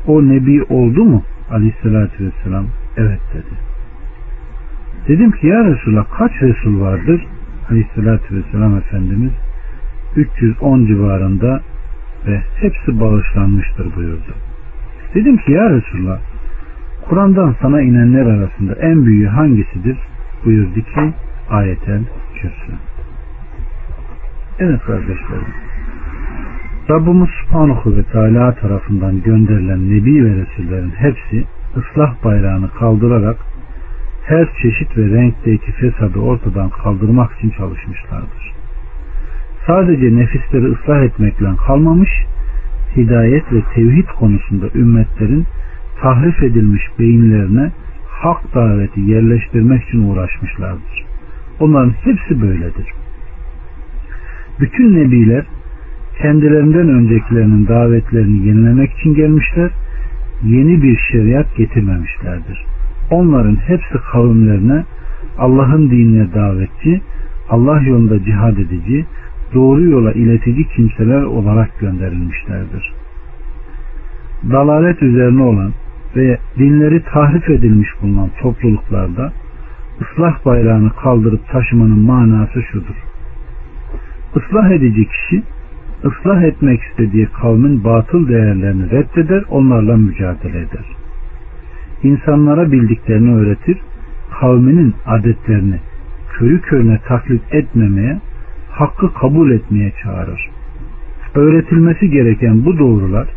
[0.07, 1.23] o nebi oldu mu?
[1.51, 2.65] Aleyhisselatü Vesselam.
[2.97, 3.55] Evet dedi.
[5.07, 7.25] Dedim ki ya Resulallah kaç Resul vardır?
[7.69, 9.31] Aleyhisselatü Vesselam Efendimiz
[10.15, 11.61] 310 civarında
[12.27, 14.33] ve hepsi bağışlanmıştır buyurdu.
[15.15, 16.19] Dedim ki ya Resulallah
[17.11, 19.97] Kur'an'dan sana inenler arasında en büyüğü hangisidir?
[20.45, 21.13] Buyurdu ki
[21.49, 22.01] ayetel
[22.33, 22.73] kürsü.
[24.59, 25.53] Evet kardeşlerim.
[26.89, 31.45] Rabbimiz Subhanahu ve Teala tarafından gönderilen Nebi ve Resullerin hepsi
[31.77, 33.37] ıslah bayrağını kaldırarak
[34.25, 38.53] her çeşit ve renkteki fesadı ortadan kaldırmak için çalışmışlardır.
[39.67, 42.09] Sadece nefisleri ıslah etmekle kalmamış,
[42.95, 45.45] hidayet ve tevhid konusunda ümmetlerin
[46.01, 47.71] tahrif edilmiş beyinlerine
[48.07, 51.05] hak daveti yerleştirmek için uğraşmışlardır.
[51.59, 52.87] Onların hepsi böyledir.
[54.59, 55.45] Bütün nebiler
[56.21, 59.71] kendilerinden öncekilerinin davetlerini yenilemek için gelmişler,
[60.43, 62.65] yeni bir şeriat getirmemişlerdir.
[63.11, 64.83] Onların hepsi kavimlerine
[65.37, 67.01] Allah'ın dinine davetçi,
[67.49, 69.05] Allah yolunda cihad edici,
[69.53, 72.93] doğru yola iletici kimseler olarak gönderilmişlerdir.
[74.51, 75.71] Dalalet üzerine olan
[76.15, 79.33] ve dinleri tahrif edilmiş bulunan topluluklarda
[80.01, 82.95] ıslah bayrağını kaldırıp taşımanın manası şudur.
[84.35, 85.43] Islah edici kişi
[86.05, 90.85] ıslah etmek istediği kavmin batıl değerlerini reddeder, onlarla mücadele eder.
[92.03, 93.77] İnsanlara bildiklerini öğretir,
[94.39, 95.79] kavminin adetlerini
[96.33, 98.19] körü körüne taklit etmemeye,
[98.71, 100.49] hakkı kabul etmeye çağırır.
[101.35, 103.27] Öğretilmesi gereken bu doğrular,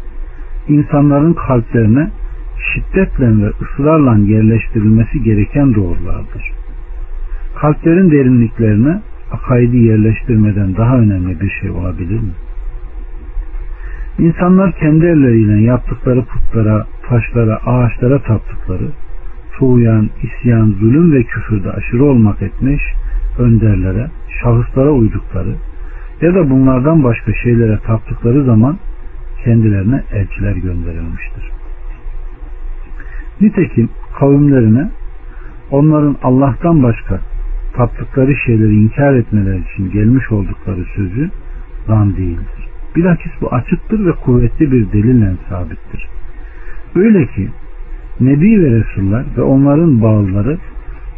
[0.68, 2.11] insanların kalplerine
[2.72, 6.52] şiddetle ve ısrarla yerleştirilmesi gereken doğrulardır.
[7.60, 9.00] Kalplerin derinliklerine
[9.32, 12.32] akaidi yerleştirmeden daha önemli bir şey olabilir mi?
[14.18, 18.88] İnsanlar kendi elleriyle yaptıkları putlara, taşlara, ağaçlara taptıkları,
[19.58, 22.82] tuğyan, isyan, zulüm ve küfürde aşırı olmak etmiş
[23.38, 24.10] önderlere,
[24.42, 25.54] şahıslara uydukları
[26.20, 28.78] ya da bunlardan başka şeylere taptıkları zaman
[29.44, 31.50] kendilerine elçiler gönderilmiştir.
[33.41, 34.91] Nitekim kavimlerine
[35.70, 37.20] onların Allah'tan başka
[37.76, 41.30] taptıkları şeyleri inkar etmeleri için gelmiş oldukları sözü
[41.87, 42.68] zan değildir.
[42.97, 46.07] Bilakis bu açıktır ve kuvvetli bir delille sabittir.
[46.95, 47.49] Öyle ki
[48.20, 50.59] Nebi ve Resuller ve onların bağlıları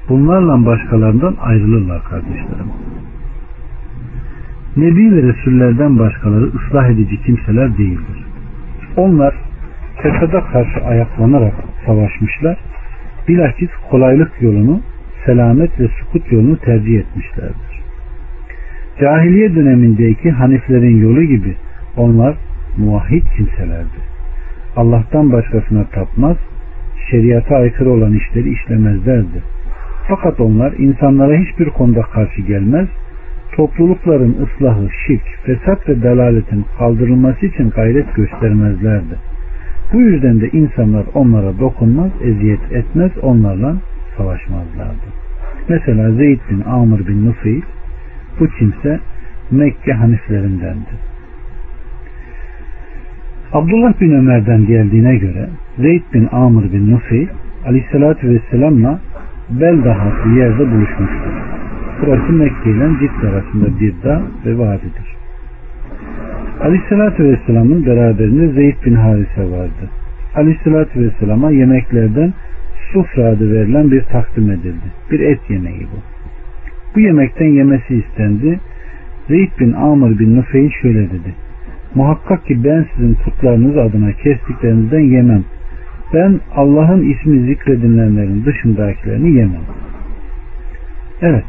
[0.08, 2.70] bunlarla başkalarından ayrılırlar kardeşlerim.
[4.76, 8.24] Nebi ve Resullerden başkaları ıslah edici kimseler değildir.
[8.96, 9.34] Onlar
[10.02, 11.54] fesada karşı ayaklanarak
[11.86, 12.58] savaşmışlar.
[13.28, 14.80] Bilakis kolaylık yolunu,
[15.26, 17.80] selamet ve sukut yolunu tercih etmişlerdir.
[19.00, 21.54] Cahiliye dönemindeki Haniflerin yolu gibi
[21.96, 22.34] onlar
[22.76, 23.98] muvahhid kimselerdi.
[24.76, 26.36] Allah'tan başkasına tapmaz,
[27.10, 29.42] şeriata aykırı olan işleri işlemezlerdi.
[30.08, 32.88] Fakat onlar insanlara hiçbir konuda karşı gelmez,
[33.56, 39.16] toplulukların ıslahı, şirk, fesat ve dalaletin kaldırılması için gayret göstermezlerdi.
[39.92, 43.76] Bu yüzden de insanlar onlara dokunmaz, eziyet etmez, onlarla
[44.16, 45.06] savaşmazlardı.
[45.68, 47.62] Mesela Zeyd bin Amr bin Nufeyl
[48.40, 49.00] bu kimse
[49.50, 50.90] Mekke Haniflerindendi.
[53.52, 57.28] Abdullah bin Ömer'den geldiğine göre Zeyd bin Amr bin Nufeyl
[57.66, 59.00] aleyhissalatü vesselamla
[59.50, 61.32] Beldaha bir yerde buluşmuştur.
[62.02, 65.15] Burası Mekke ile Cidde arasında bir dağ ve vadidir.
[66.60, 69.90] Aleyhissalatü vesselamın beraberinde Zeyd bin Harise vardı.
[70.34, 72.32] Aleyhissalatü vesselama yemeklerden
[72.92, 74.86] sufra adı verilen bir takdim edildi.
[75.10, 75.98] Bir et yemeği bu.
[76.94, 78.60] Bu yemekten yemesi istendi.
[79.28, 81.34] Zeyd bin Amr bin Nufeyl şöyle dedi.
[81.94, 85.44] Muhakkak ki ben sizin putlarınız adına kestiklerinizden yemem.
[86.14, 89.62] Ben Allah'ın ismi zikredilenlerin dışındakilerini yemem.
[91.22, 91.44] Evet.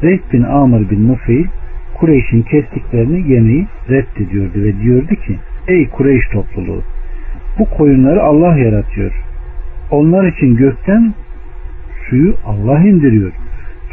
[0.00, 1.46] Zeyd bin Amr bin Nufeyl
[2.00, 5.38] Kureyş'in kestiklerini yemeyi reddediyordu ve diyordu ki
[5.68, 6.82] Ey Kureyş topluluğu
[7.58, 9.12] bu koyunları Allah yaratıyor.
[9.90, 11.14] Onlar için gökten
[12.08, 13.32] suyu Allah indiriyor.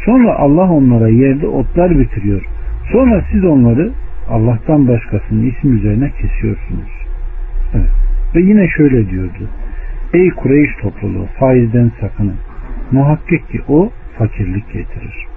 [0.04, 2.42] Sonra Allah onlara yerde otlar bitiriyor.
[2.92, 3.92] Sonra siz onları
[4.30, 6.90] Allah'tan başkasının ismi üzerine kesiyorsunuz.
[7.74, 7.90] Evet.
[8.34, 9.48] Ve yine şöyle diyordu.
[10.14, 12.36] Ey Kureyş topluluğu faizden sakının.
[12.92, 15.27] Muhakkak ki o fakirlik getirir.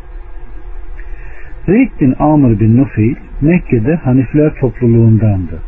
[1.72, 5.60] Zeyd bin Amr bin Nufeyl Mekke'de Hanifler topluluğundandı.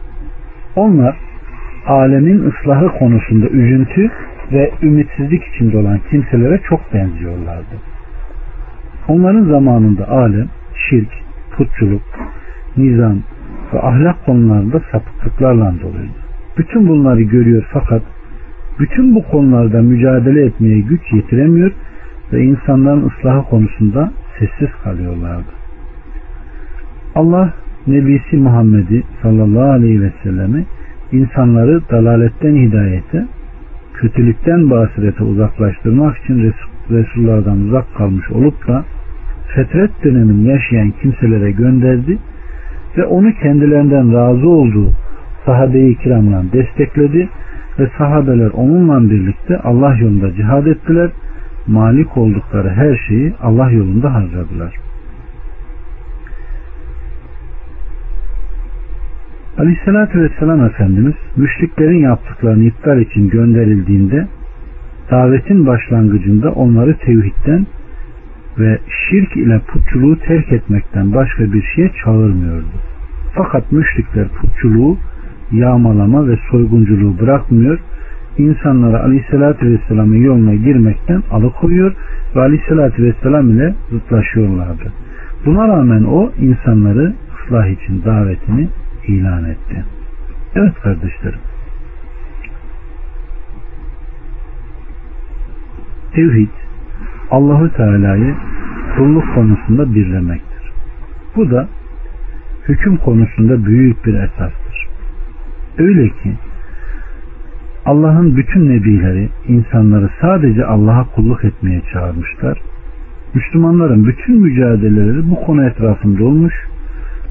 [0.76, 1.16] Onlar
[1.88, 4.12] alemin ıslahı konusunda üzüntü
[4.51, 7.76] ve ümitsizlik içinde olan kimselere çok benziyorlardı.
[9.08, 10.47] Onların zamanında alem,
[10.89, 11.10] şirk,
[11.58, 12.01] putçuluk,
[12.78, 13.18] nizam
[13.74, 16.20] ve ahlak konularında sapıklıklarla doluydu.
[16.58, 18.01] Bütün bunları görüyor fakat
[18.80, 21.72] bütün bu konularda mücadele etmeye güç yetiremiyor
[22.34, 25.62] ve insanların ıslahı konusunda sessiz kalıyorlardı.
[27.16, 27.53] Allah
[27.88, 30.66] Nebisi Muhammed'i sallallahu aleyhi ve sellemi
[31.11, 33.26] insanları dalaletten hidayete,
[33.93, 36.53] kötülükten basirete uzaklaştırmak için
[36.91, 38.84] Resullardan uzak kalmış olup da
[39.55, 42.18] fetret dönemini yaşayan kimselere gönderdi
[42.97, 44.91] ve onu kendilerinden razı olduğu
[45.45, 47.30] sahabe-i kiramla destekledi
[47.80, 51.09] ve sahabeler onunla birlikte Allah yolunda cihad ettiler.
[51.68, 54.82] Malik oldukları her şeyi Allah yolunda harcadılar.
[59.58, 64.28] Aleyhissalatü Vesselam Efendimiz müşriklerin yaptıklarını iptal için gönderildiğinde
[65.12, 67.66] davetin başlangıcında onları tevhidden
[68.60, 68.80] ve
[69.10, 72.66] şirk ile putçuluğu terk etmekten başka bir şeye çağırmıyordu.
[73.36, 74.97] Fakat müşrikler putçuluğu
[75.51, 77.80] yağmalama ve soygunculuğu bırakmıyor,
[78.38, 81.95] insanları Aleyhisselatü Vesselam'ın yoluna girmekten alıkoyuyor
[82.36, 84.91] ve Aleyhisselatü Vesselam ile zıtlaşıyorlardı.
[85.45, 87.14] Buna rağmen o insanları
[87.45, 88.68] ıslah için davetini
[89.08, 89.86] ilan etti.
[90.56, 91.39] Evet kardeşlerim.
[96.14, 96.49] Tevhid
[97.32, 98.36] Allahü Teala'yı
[98.97, 100.72] kulluk konusunda birlemektir.
[101.36, 101.68] Bu da
[102.68, 104.88] hüküm konusunda büyük bir esastır.
[105.78, 106.34] Öyle ki
[107.86, 112.62] Allah'ın bütün nebileri insanları sadece Allah'a kulluk etmeye çağırmışlar.
[113.34, 116.54] Müslümanların bütün mücadeleleri bu konu etrafında olmuş,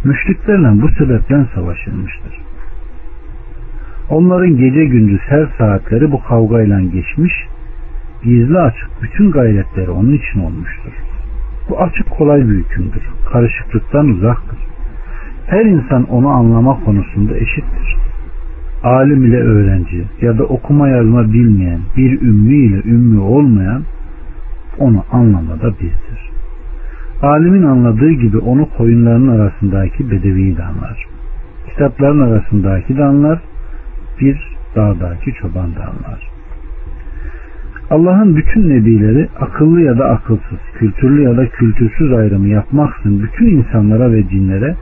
[0.05, 2.35] müşriklerle bu sebepten savaşılmıştır.
[4.11, 7.33] Onların gece gündüz her saatleri bu kavgayla geçmiş,
[8.25, 10.93] gizli açık bütün gayretleri onun için olmuştur.
[11.69, 13.03] Bu açık kolay bir hükümdür.
[13.33, 14.59] Karışıklıktan uzaktır.
[15.47, 17.97] Her insan onu anlama konusunda eşittir.
[18.85, 23.83] Alim ile öğrenci ya da okuma yazma bilmeyen bir ümmü ile ümmü olmayan
[24.79, 26.32] onu anlamada bizdir.
[27.23, 31.07] Alimin anladığı gibi onu koyunların arasındaki bedevi de anlar.
[31.71, 33.41] Kitapların arasındaki de anlar.
[34.21, 36.31] Bir dağdaki çoban da anlar.
[37.91, 44.13] Allah'ın bütün nebileri akıllı ya da akılsız, kültürlü ya da kültürsüz ayrımı yapmaksın bütün insanlara
[44.13, 44.77] ve cinlere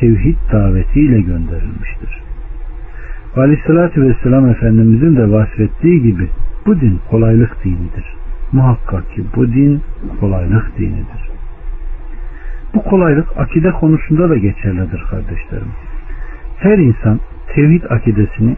[0.00, 2.22] tevhid davetiyle gönderilmiştir.
[3.36, 6.28] Aleyhissalatü Vesselam Efendimizin de bahsettiği gibi
[6.66, 8.04] bu din kolaylık dinidir.
[8.52, 9.80] Muhakkak ki bu din
[10.20, 11.35] kolaylık dinidir.
[12.76, 15.72] Bu kolaylık akide konusunda da geçerlidir kardeşlerim.
[16.58, 17.20] Her insan
[17.54, 18.56] tevhid akidesini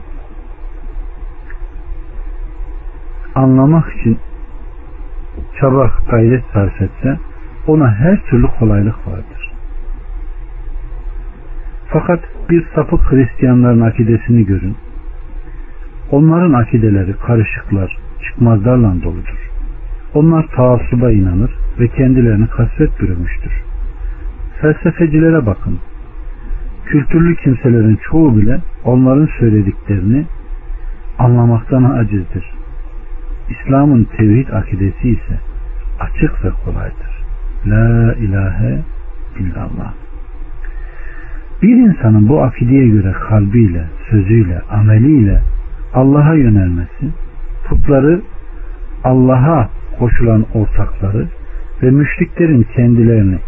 [3.35, 4.19] anlamak için
[5.61, 7.19] çaba gayret sarf etse
[7.67, 9.53] ona her türlü kolaylık vardır.
[11.89, 14.77] Fakat bir sapık Hristiyanların akidesini görün.
[16.11, 19.51] Onların akideleri karışıklar, çıkmazlarla doludur.
[20.15, 21.51] Onlar taassuba inanır
[21.81, 23.68] ve kendilerini kasvet bürümüştür.
[24.61, 25.79] Felsefecilere bakın.
[26.87, 30.27] Kültürlü kimselerin çoğu bile onların söylediklerini
[31.19, 32.53] anlamaktan acizdir.
[33.49, 35.39] İslam'ın tevhid akidesi ise
[36.01, 37.25] açık ve kolaydır.
[37.67, 38.79] La ilahe
[39.39, 39.93] illallah.
[41.63, 45.41] Bir insanın bu akideye göre kalbiyle, sözüyle, ameliyle
[45.95, 47.09] Allah'a yönelmesi,
[47.69, 48.21] putları
[49.05, 51.27] Allah'a koşulan ortakları
[51.83, 53.39] ve müşriklerin kendilerini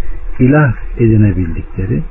[0.40, 2.02] ilah edinebildikleri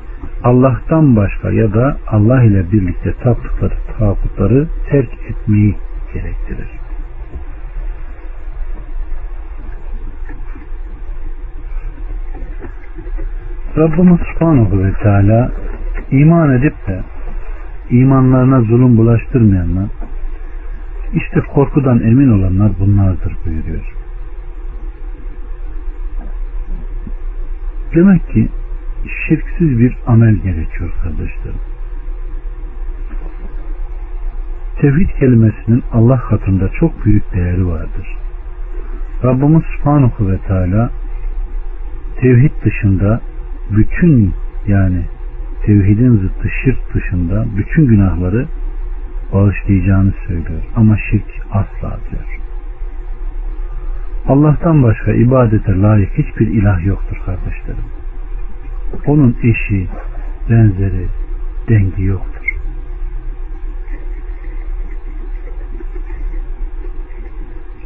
[0.43, 5.75] Allah'tan başka ya da Allah ile birlikte taptıkları tağutları terk etmeyi
[6.13, 6.69] gerektirir.
[13.77, 15.51] Rabbimiz Subhanahu ve Teala
[16.11, 16.99] iman edip de
[17.89, 19.86] imanlarına zulüm bulaştırmayanlar
[21.13, 23.99] işte korkudan emin olanlar bunlardır buyuruyor.
[27.95, 28.49] Demek ki
[29.27, 31.59] şirksiz bir amel gerekiyor kardeşlerim.
[34.81, 38.17] Tevhid kelimesinin Allah katında çok büyük değeri vardır.
[39.23, 40.91] Rabbimiz Subhanahu ve Teala
[42.21, 43.21] tevhid dışında
[43.71, 44.33] bütün
[44.67, 45.01] yani
[45.65, 48.47] tevhidin zıttı şirk dışında bütün günahları
[49.33, 50.61] bağışlayacağını söylüyor.
[50.75, 52.38] Ama şirk asla diyor.
[54.30, 57.84] Allah'tan başka ibadete layık hiçbir ilah yoktur kardeşlerim.
[59.05, 59.88] Onun eşi,
[60.49, 61.07] benzeri,
[61.69, 62.55] dengi yoktur.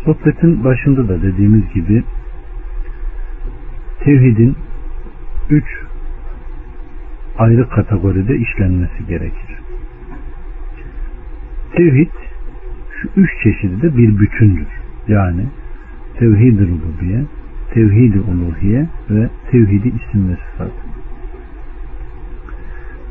[0.06, 2.04] Sohbetin başında da dediğimiz gibi
[4.00, 4.56] tevhidin
[5.50, 5.66] üç
[7.38, 9.60] ayrı kategoride işlenmesi gerekir.
[11.76, 12.12] Tevhid
[13.02, 14.68] şu üç çeşidi de bir bütündür.
[15.08, 15.46] Yani
[16.20, 17.24] tevhid-i rububiye,
[17.74, 20.72] tevhid-i uluhiye ve tevhidi isim ve sıfat.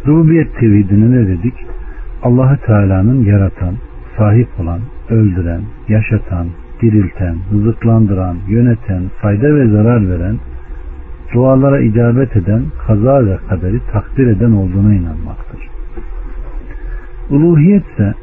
[0.07, 1.55] Rububiyet tevhidine ne dedik?
[2.23, 3.75] Allahü Teala'nın yaratan,
[4.17, 4.81] sahip olan,
[5.11, 6.47] öldüren, yaşatan,
[6.83, 10.37] dirilten, rızıklandıran, yöneten, fayda ve zarar veren,
[11.35, 15.61] dualara icabet eden, kaza ve kaderi takdir eden olduğuna inanmaktır.
[17.31, 18.15] Uluhiyet ise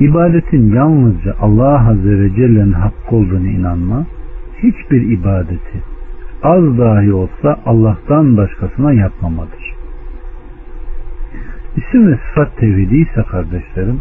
[0.00, 4.06] ibadetin yalnızca Allah Azze ve Celle'nin hakkı olduğunu inanma,
[4.62, 5.94] hiçbir ibadeti
[6.42, 9.74] az dahi olsa Allah'tan başkasına yapmamadır.
[11.76, 14.00] İsim ve sıfat tevhidi ise kardeşlerim,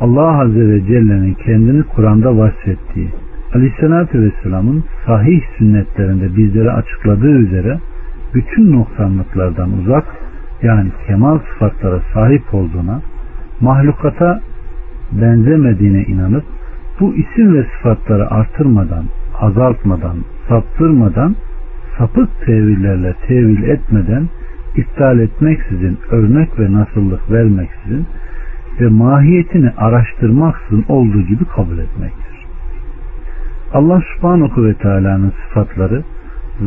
[0.00, 3.08] Allah Azze ve Celle'nin kendini Kur'an'da vasfettiği,
[3.54, 7.78] Aleyhisselatü Vesselam'ın sahih sünnetlerinde bizlere açıkladığı üzere
[8.34, 10.04] bütün noksanlıklardan uzak
[10.62, 13.00] yani kemal sıfatlara sahip olduğuna,
[13.60, 14.40] mahlukata
[15.12, 16.44] benzemediğine inanıp
[17.00, 19.04] bu isim ve sıfatları artırmadan,
[19.40, 20.16] azaltmadan,
[20.48, 21.36] saptırmadan,
[21.98, 24.28] sapık tevillerle tevil etmeden,
[24.76, 28.06] iptal etmeksizin, örnek ve nasıllık vermeksizin
[28.80, 32.46] ve mahiyetini araştırmaksızın olduğu gibi kabul etmektir.
[33.72, 36.02] Allah subhanahu ve teala'nın sıfatları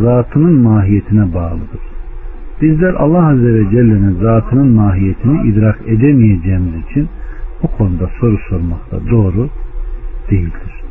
[0.02, 1.82] zatının mahiyetine bağlıdır.
[2.61, 7.07] Bizler Allah Azze ve Celle'nin zatının mahiyetini idrak edemeyeceğimiz için
[7.64, 9.49] bu konuda soru sormak da doğru
[10.31, 10.84] değildir.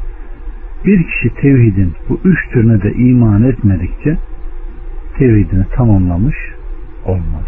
[0.84, 4.18] Bir kişi tevhidin bu üç türüne de iman etmedikçe
[5.18, 6.36] tevhidini tamamlamış
[7.04, 7.44] olmaz.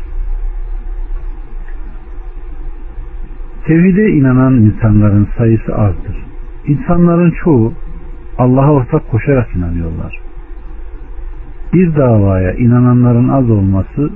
[3.67, 6.17] Tevhide inanan insanların sayısı azdır.
[6.67, 7.73] İnsanların çoğu
[8.39, 10.21] Allah'a ortak koşarak inanıyorlar.
[11.73, 14.11] Bir davaya inananların az olması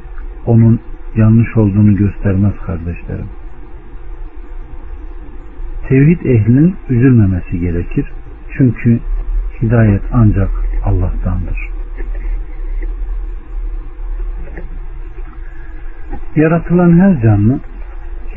[0.46, 0.80] onun
[1.16, 3.26] yanlış olduğunu göstermez kardeşlerim.
[5.88, 8.06] Tevhid ehlinin üzülmemesi gerekir.
[8.56, 8.98] Çünkü
[9.62, 10.50] hidayet ancak
[10.84, 11.68] Allah'tandır.
[16.36, 17.60] Yaratılan her canlı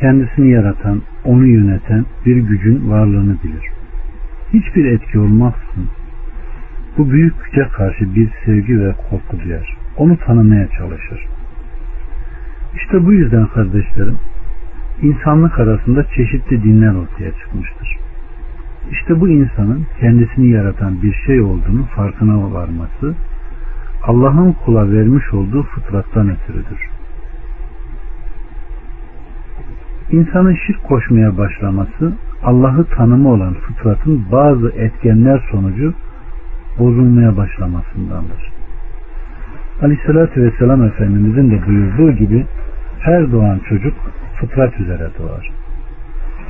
[0.00, 3.78] kendisini yaratan, onu yöneten bir gücün varlığını bilir
[4.52, 5.88] hiçbir etki olmazsın.
[6.98, 9.76] Bu büyük güce karşı bir sevgi ve korku duyar.
[9.96, 11.26] Onu tanımaya çalışır.
[12.74, 14.18] İşte bu yüzden kardeşlerim
[15.02, 17.98] insanlık arasında çeşitli dinler ortaya çıkmıştır.
[18.90, 23.14] İşte bu insanın kendisini yaratan bir şey olduğunu farkına varması
[24.02, 26.88] Allah'ın kula vermiş olduğu fıtrattan ötürüdür.
[30.10, 32.12] İnsanın şirk koşmaya başlaması
[32.42, 35.94] Allah'ı tanımı olan fıtratın bazı etkenler sonucu
[36.78, 38.52] bozulmaya başlamasındandır.
[39.82, 42.46] Aleyhissalatü Vesselam Efendimizin de buyurduğu gibi
[43.00, 43.94] her doğan çocuk
[44.40, 45.50] fıtrat üzere doğar.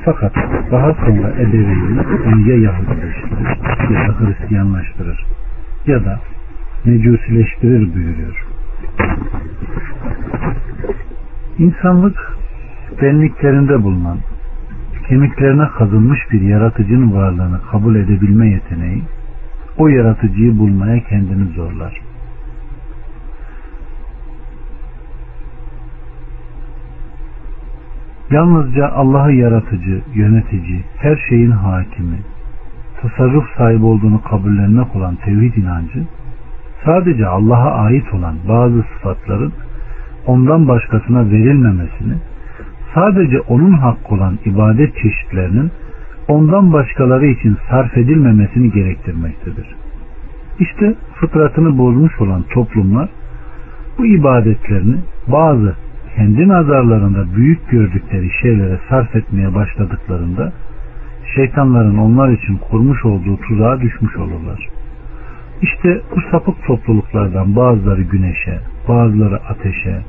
[0.05, 0.35] Fakat
[0.71, 3.47] daha sonra ebeveyni ya Yahudileştirir
[3.93, 5.25] ya da Hristiyanlaştırır
[5.87, 6.19] ya da
[6.85, 8.45] mecusileştirir buyuruyor.
[11.57, 12.37] İnsanlık
[13.01, 14.17] benliklerinde bulunan
[15.07, 19.03] kemiklerine kazınmış bir yaratıcının varlığını kabul edebilme yeteneği
[19.77, 22.08] o yaratıcıyı bulmaya kendini zorlar.
[28.31, 32.17] Yalnızca Allah'ı yaratıcı, yönetici, her şeyin hakimi,
[33.01, 36.03] tasarruf sahibi olduğunu kabullenmek olan tevhid inancı,
[36.85, 39.53] sadece Allah'a ait olan bazı sıfatların
[40.25, 42.13] ondan başkasına verilmemesini,
[42.95, 45.71] sadece onun hakkı olan ibadet çeşitlerinin
[46.27, 49.75] ondan başkaları için sarf edilmemesini gerektirmektedir.
[50.59, 53.09] İşte fıtratını bozmuş olan toplumlar
[53.97, 54.95] bu ibadetlerini
[55.27, 55.75] bazı
[56.19, 60.51] kendi nazarlarında büyük gördükleri şeylere sarf etmeye başladıklarında
[61.35, 64.67] şeytanların onlar için kurmuş olduğu tuzağa düşmüş olurlar.
[65.61, 70.01] İşte bu sapık topluluklardan bazıları güneşe, bazıları ateşe,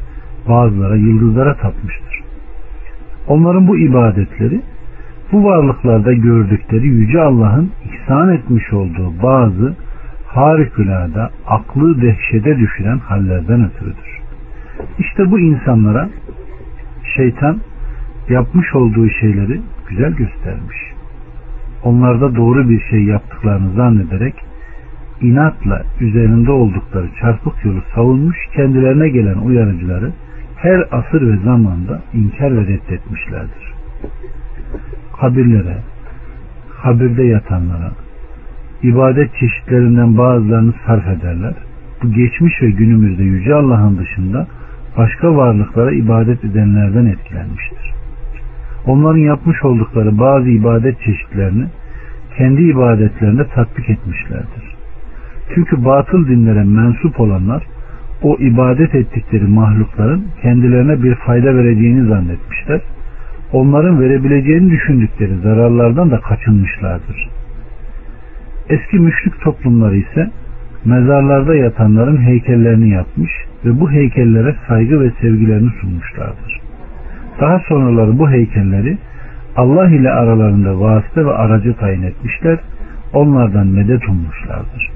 [0.48, 2.22] bazıları yıldızlara tapmıştır.
[3.28, 4.60] Onların bu ibadetleri
[5.32, 9.76] bu varlıklarda gördükleri Yüce Allah'ın ihsan etmiş olduğu bazı
[10.26, 14.19] harikulade aklı dehşete düşüren hallerden ötürüdür.
[14.98, 16.08] İşte bu insanlara
[17.16, 17.60] şeytan
[18.28, 20.76] yapmış olduğu şeyleri güzel göstermiş.
[21.82, 24.34] Onlarda doğru bir şey yaptıklarını zannederek
[25.20, 30.12] inatla üzerinde oldukları çarpık yolu savunmuş kendilerine gelen uyarıcıları
[30.56, 33.72] her asır ve zamanda inkar ve reddetmişlerdir.
[35.20, 35.76] Kabirlere,
[36.82, 37.92] kabirde yatanlara,
[38.82, 41.54] ibadet çeşitlerinden bazılarını sarf ederler.
[42.02, 44.46] Bu geçmiş ve günümüzde Yüce Allah'ın dışında
[44.96, 47.92] başka varlıklara ibadet edenlerden etkilenmiştir.
[48.86, 51.64] Onların yapmış oldukları bazı ibadet çeşitlerini
[52.36, 54.74] kendi ibadetlerinde tatbik etmişlerdir.
[55.54, 57.62] Çünkü batıl dinlere mensup olanlar
[58.22, 62.80] o ibadet ettikleri mahlukların kendilerine bir fayda vereceğini zannetmişler.
[63.52, 67.28] Onların verebileceğini düşündükleri zararlardan da kaçınmışlardır.
[68.68, 70.30] Eski müşrik toplumları ise
[70.84, 73.30] mezarlarda yatanların heykellerini yapmış
[73.64, 76.60] ve bu heykellere saygı ve sevgilerini sunmuşlardır.
[77.40, 78.98] Daha sonraları bu heykelleri
[79.56, 82.58] Allah ile aralarında vasıta ve aracı tayin etmişler,
[83.12, 84.90] onlardan medet ummuşlardır.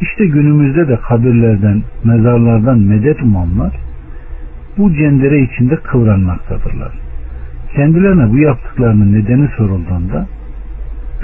[0.00, 3.72] İşte günümüzde de kabirlerden, mezarlardan medet umanlar
[4.78, 6.92] bu cendere içinde kıvranmaktadırlar.
[7.76, 10.26] Kendilerine bu yaptıklarının nedeni sorulduğunda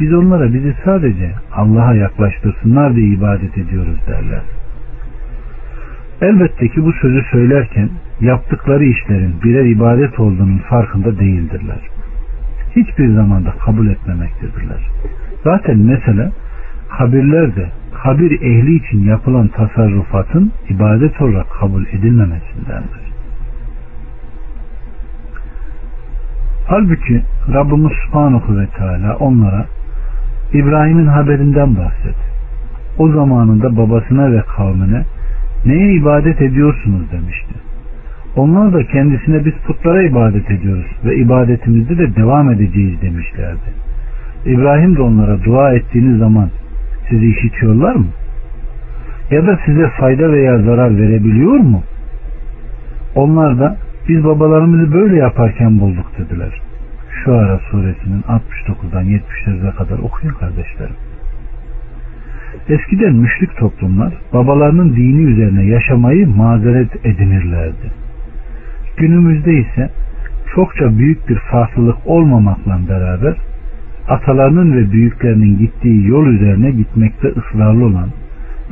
[0.01, 4.43] biz onlara bizi sadece Allah'a yaklaştırsınlar diye ibadet ediyoruz derler.
[6.23, 7.91] Elbette ki bu sözü söylerken
[8.21, 11.81] yaptıkları işlerin birer ibadet olduğunun farkında değildirler.
[12.77, 14.89] Hiçbir zamanda kabul etmemektedirler.
[15.45, 16.31] Zaten mesele
[16.99, 17.69] kabirlerde
[18.03, 23.13] kabir ehli için yapılan tasarrufatın ibadet olarak kabul edilmemesindendir.
[26.67, 27.23] Halbuki
[27.55, 29.67] Rabbimiz Subhanahu ve Teala onlara
[30.55, 32.17] İbrahim'in haberinden bahset.
[32.99, 35.03] O zamanında babasına ve kavmine
[35.67, 37.55] neye ibadet ediyorsunuz demişti.
[38.37, 43.83] Onlar da kendisine biz putlara ibadet ediyoruz ve ibadetimizde de devam edeceğiz demişlerdi.
[44.47, 46.49] İbrahim de onlara dua ettiğiniz zaman
[47.11, 48.07] sizi işitiyorlar mı?
[49.31, 51.83] Ya da size fayda veya zarar verebiliyor mu?
[53.15, 53.77] Onlar da
[54.09, 56.61] biz babalarımızı böyle yaparken bulduk dediler.
[57.25, 60.95] Şu ara suresinin 69'dan 70'lere kadar okuyun kardeşlerim.
[62.69, 67.91] Eskiden müşrik toplumlar babalarının dini üzerine yaşamayı mazeret edinirlerdi.
[68.97, 69.91] Günümüzde ise
[70.55, 73.37] çokça büyük bir farklılık olmamakla beraber
[74.09, 78.09] atalarının ve büyüklerinin gittiği yol üzerine gitmekte ısrarlı olan,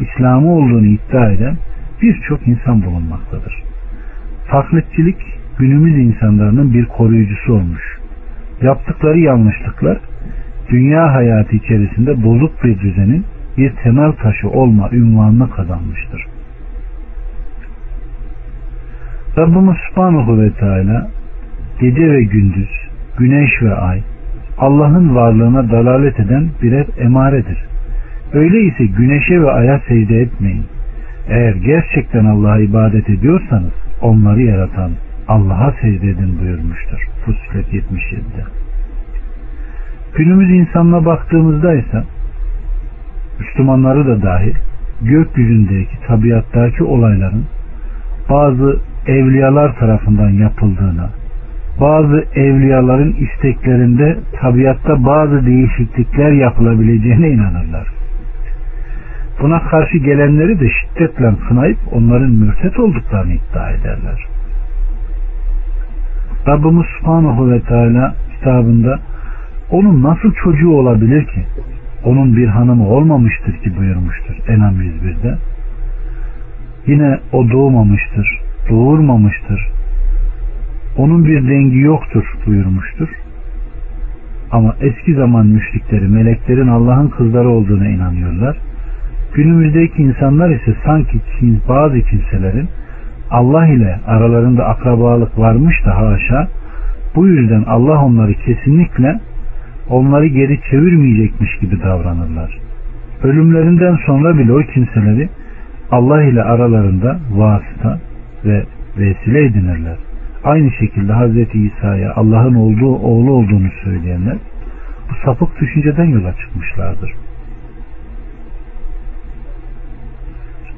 [0.01, 1.57] İslam'ı olduğunu iddia eden
[2.03, 3.63] birçok insan bulunmaktadır.
[4.49, 5.17] Taklitçilik
[5.59, 8.00] günümüz insanlarının bir koruyucusu olmuş.
[8.63, 9.99] Yaptıkları yanlışlıklar
[10.71, 13.25] dünya hayatı içerisinde bozuk bir düzenin
[13.57, 16.27] bir temel taşı olma ünvanını kazanmıştır.
[19.39, 21.09] Rabbimiz Subhanahu ve Teala
[21.81, 22.71] gece ve gündüz,
[23.19, 24.03] güneş ve ay
[24.59, 27.65] Allah'ın varlığına dalalet eden birer emaredir.
[28.33, 30.65] Öyleyse güneşe ve aya secde etmeyin.
[31.29, 34.91] Eğer gerçekten Allah'a ibadet ediyorsanız onları yaratan
[35.31, 37.09] Allah'a secde edin buyurmuştur.
[37.25, 38.45] Fussilet 77'de.
[40.17, 42.03] Günümüz insanına baktığımızda ise
[43.41, 44.55] Müslümanları da dahil
[45.03, 47.45] gökyüzündeki tabiattaki olayların
[48.31, 51.11] bazı evliyalar tarafından yapıldığına,
[51.81, 57.89] bazı evliyaların isteklerinde tabiatta bazı değişiklikler yapılabileceğine inanırlar.
[59.43, 64.40] Buna karşı gelenleri de şiddetle kınayıp onların mürtet olduklarını iddia ederler.
[66.47, 68.99] Rabbimiz Subhanahu ve Teala kitabında
[69.71, 71.45] onun nasıl çocuğu olabilir ki?
[72.05, 75.39] Onun bir hanımı olmamıştır ki buyurmuştur Enam 101'de.
[76.87, 78.41] Yine o doğmamıştır,
[78.71, 79.69] doğurmamıştır.
[80.97, 83.09] Onun bir dengi yoktur buyurmuştur.
[84.53, 88.57] Ama eski zaman müşrikleri meleklerin Allah'ın kızları olduğuna inanıyorlar.
[89.35, 91.19] Günümüzdeki insanlar ise sanki
[91.69, 92.69] bazı kimselerin
[93.31, 96.49] Allah ile aralarında akrabalık varmış da haşa
[97.15, 99.21] bu yüzden Allah onları kesinlikle
[99.89, 102.59] onları geri çevirmeyecekmiş gibi davranırlar.
[103.23, 105.29] Ölümlerinden sonra bile o kimseleri
[105.91, 107.99] Allah ile aralarında vasıta
[108.45, 108.65] ve
[108.99, 109.97] vesile edinirler.
[110.45, 114.37] Aynı şekilde Hazreti İsa'ya Allah'ın olduğu oğlu olduğunu söyleyenler
[115.11, 117.13] bu sapık düşünceden yola çıkmışlardır.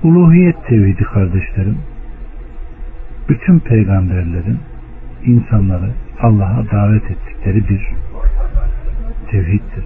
[0.02, 1.76] Uluhiyet tevhidi kardeşlerim
[3.28, 4.58] bütün peygamberlerin
[5.24, 5.90] insanları
[6.20, 7.88] Allah'a davet ettikleri bir
[9.30, 9.84] tevhiddir.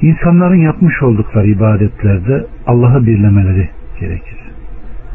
[0.00, 3.68] İnsanların yapmış oldukları ibadetlerde Allah'ı birlemeleri
[4.00, 4.38] gerekir.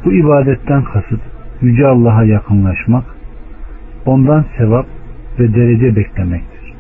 [0.06, 1.22] Bu ibadetten kasıt
[1.62, 3.04] Yüce Allah'a yakınlaşmak,
[4.06, 4.86] ondan sevap
[5.40, 6.74] ve derece beklemektir.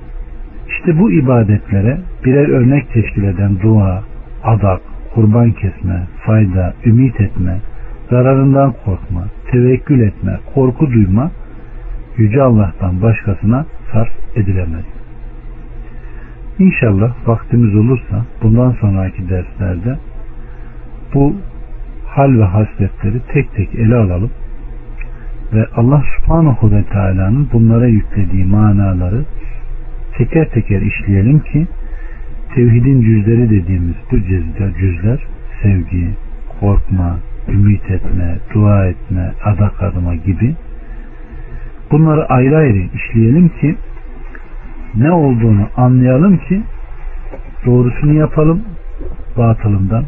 [0.67, 4.03] İşte bu ibadetlere birer örnek teşkil eden dua,
[4.43, 4.81] adak,
[5.13, 7.57] kurban kesme, fayda, ümit etme,
[8.09, 9.23] zararından korkma,
[9.53, 11.31] tevekkül etme, korku duyma,
[12.17, 14.85] Yüce Allah'tan başkasına sarf edilemez.
[16.59, 19.97] İnşallah vaktimiz olursa bundan sonraki derslerde
[21.13, 21.35] bu
[22.07, 24.31] hal ve hasletleri tek tek ele alalım
[25.53, 29.25] ve Allah subhanahu ve teala'nın bunlara yüklediği manaları
[30.17, 31.67] teker teker işleyelim ki
[32.55, 34.17] tevhidin cüzleri dediğimiz bu
[34.79, 35.19] cüzler
[35.63, 36.09] sevgi,
[36.59, 40.55] korkma, ümit etme, dua etme, adak adıma gibi
[41.91, 43.75] bunları ayrı ayrı işleyelim ki
[44.95, 46.63] ne olduğunu anlayalım ki
[47.65, 48.63] doğrusunu yapalım,
[49.37, 50.05] batılından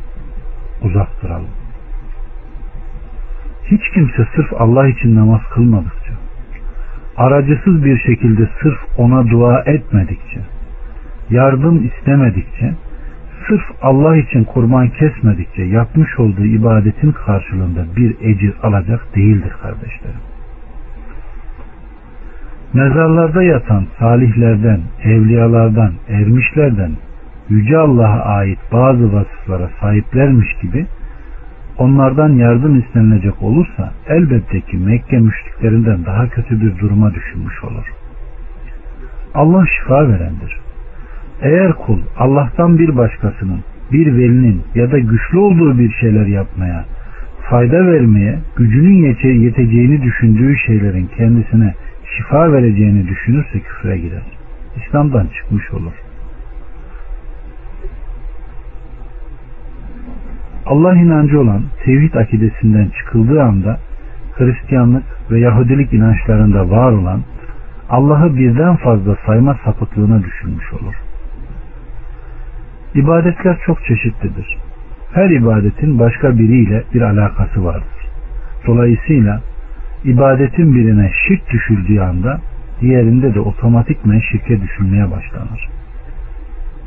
[0.82, 1.50] uzak duralım.
[3.66, 6.14] Hiç kimse sırf Allah için namaz kılmadıkça,
[7.18, 10.40] aracısız bir şekilde sırf ona dua etmedikçe,
[11.30, 12.74] yardım istemedikçe,
[13.48, 20.22] sırf Allah için kurban kesmedikçe yapmış olduğu ibadetin karşılığında bir ecir alacak değildir kardeşlerim.
[22.74, 26.92] Mezarlarda yatan salihlerden, evliyalardan, ermişlerden
[27.50, 30.86] Yüce Allah'a ait bazı vasıflara sahiplermiş gibi
[31.78, 37.94] onlardan yardım istenilecek olursa elbette ki Mekke müşriklerinden daha kötü bir duruma düşünmüş olur.
[39.34, 40.65] Allah şifa verendir.
[41.42, 43.60] Eğer kul Allah'tan bir başkasının,
[43.92, 46.86] bir velinin ya da güçlü olduğu bir şeyler yapmaya,
[47.50, 51.74] fayda vermeye, gücünün yeteceğini düşündüğü şeylerin kendisine
[52.18, 54.24] şifa vereceğini düşünürse küfre girer.
[54.76, 55.94] İslam'dan çıkmış olur.
[60.66, 63.80] Allah inancı olan tevhid akidesinden çıkıldığı anda
[64.38, 67.22] Hristiyanlık ve Yahudilik inançlarında var olan
[67.90, 71.05] Allah'ı birden fazla sayma sapıklığına düşünmüş olur.
[72.96, 74.58] İbadetler çok çeşitlidir.
[75.14, 78.10] Her ibadetin başka biriyle bir alakası vardır.
[78.68, 79.42] Dolayısıyla
[80.04, 82.40] ibadetin birine şirk düşüldüğü anda
[82.82, 85.70] diğerinde de otomatikmen şirke düşülmeye başlanır.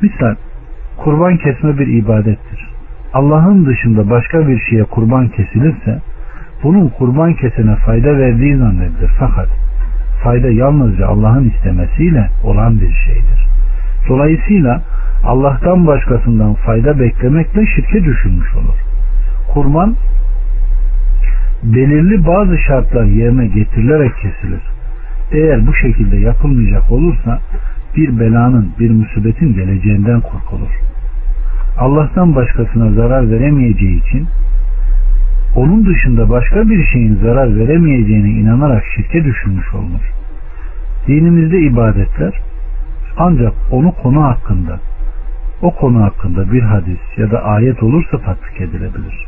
[0.01, 0.35] Misal
[0.97, 2.69] kurban kesme bir ibadettir.
[3.13, 5.99] Allah'ın dışında başka bir şeye kurban kesilirse
[6.63, 9.11] bunun kurban kesene fayda verdiği zannedilir.
[9.19, 9.47] Fakat
[10.23, 13.48] fayda yalnızca Allah'ın istemesiyle olan bir şeydir.
[14.07, 14.81] Dolayısıyla
[15.23, 18.77] Allah'tan başkasından fayda beklemekle şirke düşülmüş olur.
[19.53, 19.95] Kurban
[21.63, 24.61] belirli bazı şartlar yerine getirilerek kesilir.
[25.31, 27.39] Eğer bu şekilde yapılmayacak olursa
[27.95, 30.71] bir belanın, bir musibetin geleceğinden korkulur.
[31.79, 34.27] Allah'tan başkasına zarar veremeyeceği için
[35.55, 40.11] onun dışında başka bir şeyin zarar veremeyeceğine inanarak şirke düşünmüş olunur.
[41.07, 42.33] Dinimizde ibadetler
[43.19, 44.79] ancak onu konu hakkında
[45.61, 49.27] o konu hakkında bir hadis ya da ayet olursa tatbik edilebilir.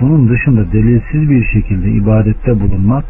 [0.00, 3.04] Bunun dışında delilsiz bir şekilde ibadette bulunmak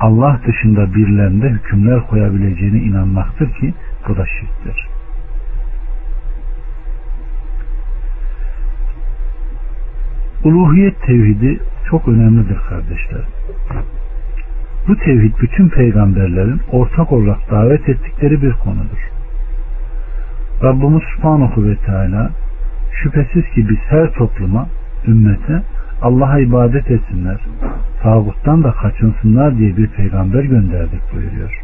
[0.00, 3.74] Allah dışında birilerinde hükümler koyabileceğine inanmaktır ki
[4.08, 4.88] bu da şirktir.
[10.44, 11.60] Uluhiyet tevhidi
[11.90, 13.22] çok önemlidir kardeşler.
[14.88, 19.10] Bu tevhid bütün peygamberlerin ortak olarak davet ettikleri bir konudur.
[20.62, 22.30] Rabbimiz Subhanahu ve Teala
[23.02, 24.66] şüphesiz ki biz her topluma,
[25.06, 25.62] ümmete
[26.02, 27.40] Allah'a ibadet etsinler,
[28.02, 31.62] tağuttan da kaçınsınlar diye bir peygamber gönderdik buyuruyor.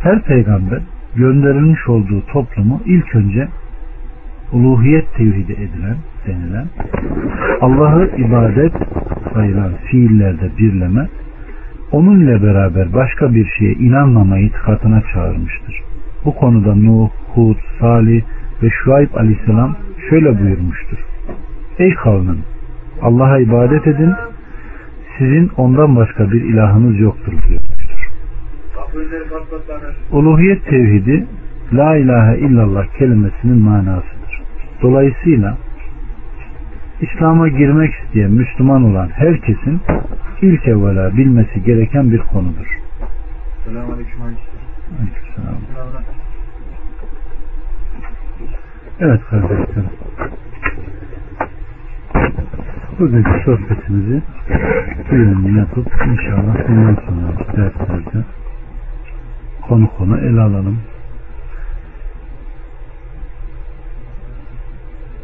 [0.00, 0.80] Her peygamber
[1.16, 3.48] gönderilmiş olduğu toplumu ilk önce
[4.54, 6.66] uluhiyet tevhidi edilen denilen
[7.60, 8.72] Allah'ı ibadet
[9.34, 11.08] sayılan fiillerde birleme
[11.92, 15.82] onun ile beraber başka bir şeye inanmama itikatına çağırmıştır.
[16.24, 18.22] Bu konuda Nuh, Hud, Salih
[18.62, 19.76] ve Şuayb aleyhisselam
[20.10, 20.98] şöyle buyurmuştur.
[21.78, 22.38] Ey kavmim
[23.02, 24.12] Allah'a ibadet edin
[25.18, 28.08] sizin ondan başka bir ilahınız yoktur buyurmuştur.
[30.12, 31.26] Uluhiyet tevhidi
[31.72, 34.13] La ilahe illallah kelimesinin manasıdır.
[34.84, 35.56] Dolayısıyla
[37.00, 39.80] İslam'a girmek isteyen Müslüman olan herkesin
[40.42, 42.80] ilk evvela bilmesi gereken bir konudur.
[43.64, 44.20] Selamünaleyküm.
[49.00, 49.90] Evet kardeşlerim.
[52.98, 54.22] Bugünkü sohbetimizi
[55.10, 58.24] bu yönünü yapıp inşallah bundan sonra derslerde
[59.68, 60.78] konu konu ele alalım.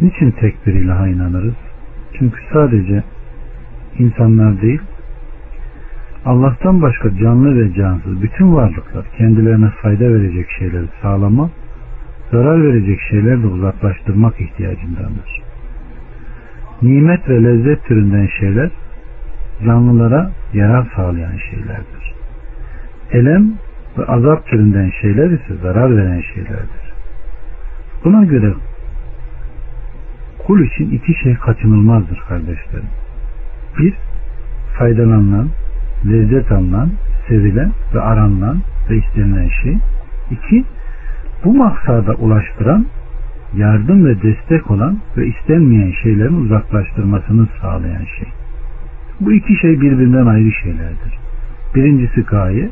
[0.00, 1.54] Niçin tek bir ilaha inanırız?
[2.18, 3.02] Çünkü sadece
[3.98, 4.80] insanlar değil,
[6.24, 11.50] Allah'tan başka canlı ve cansız bütün varlıklar kendilerine fayda verecek şeyleri sağlama,
[12.30, 15.42] zarar verecek şeyler de uzaklaştırmak ihtiyacındandır.
[16.82, 18.70] Nimet ve lezzet türünden şeyler
[19.64, 22.14] canlılara yarar sağlayan şeylerdir.
[23.12, 23.52] Elem
[23.98, 26.92] ve azap türünden şeyler ise zarar veren şeylerdir.
[28.04, 28.52] Buna göre
[30.50, 32.88] kul için iki şey kaçınılmazdır kardeşlerim.
[33.78, 33.94] Bir,
[34.78, 35.48] faydalanılan,
[36.06, 36.90] lezzet alınan,
[37.28, 38.58] sevilen ve aranılan
[38.90, 39.76] ve istenilen şey.
[40.30, 40.64] İki,
[41.44, 42.86] bu maksada ulaştıran,
[43.56, 48.28] yardım ve destek olan ve istenmeyen şeylerin uzaklaştırmasını sağlayan şey.
[49.20, 51.18] Bu iki şey birbirinden ayrı şeylerdir.
[51.74, 52.68] Birincisi gaye,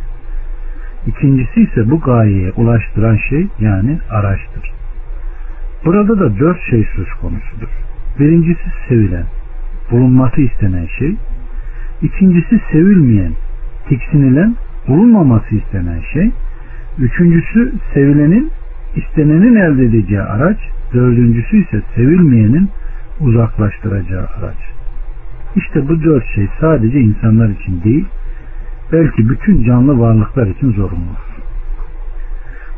[1.07, 4.78] ikincisi ise bu gayeye ulaştıran şey yani araçtır.
[5.85, 7.69] Burada da dört şey söz konusudur.
[8.19, 9.25] Birincisi sevilen,
[9.91, 11.17] bulunması istenen şey.
[12.03, 13.33] İkincisi sevilmeyen,
[13.89, 14.57] tiksinilen,
[14.89, 16.31] bulunmaması istenen şey.
[16.99, 18.51] Üçüncüsü sevilenin,
[18.97, 20.59] istenenin elde edeceği araç.
[20.95, 22.71] Dördüncüsü ise sevilmeyenin
[23.21, 24.57] uzaklaştıracağı araç.
[25.57, 28.05] İşte bu dört şey sadece insanlar için değil,
[28.93, 31.28] belki bütün canlı varlıklar için zorunludur.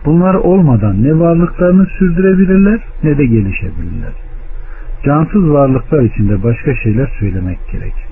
[0.04, 4.12] Bunlar olmadan ne varlıklarını sürdürebilirler ne de gelişebilirler.
[5.04, 8.10] Cansız varlıklar içinde başka şeyler söylemek gerekir.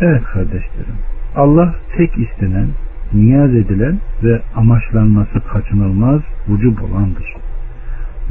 [0.00, 0.96] Evet kardeşlerim.
[1.36, 2.66] Allah tek istenen,
[3.12, 7.34] niyaz edilen ve amaçlanması kaçınılmaz vücub olandır.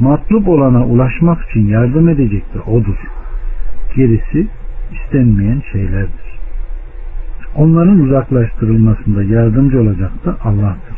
[0.00, 2.96] Matlup olana ulaşmak için yardım edecek de odur.
[3.96, 4.46] Gerisi
[4.92, 6.32] istenmeyen şeylerdir.
[7.56, 10.91] Onların uzaklaştırılmasında yardımcı olacak da Allah'tır.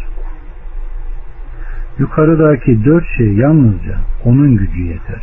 [1.99, 5.23] Yukarıdaki dört şey yalnızca onun gücü yeter.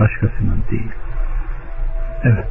[0.00, 0.92] Başkasının değil.
[2.24, 2.48] Evet.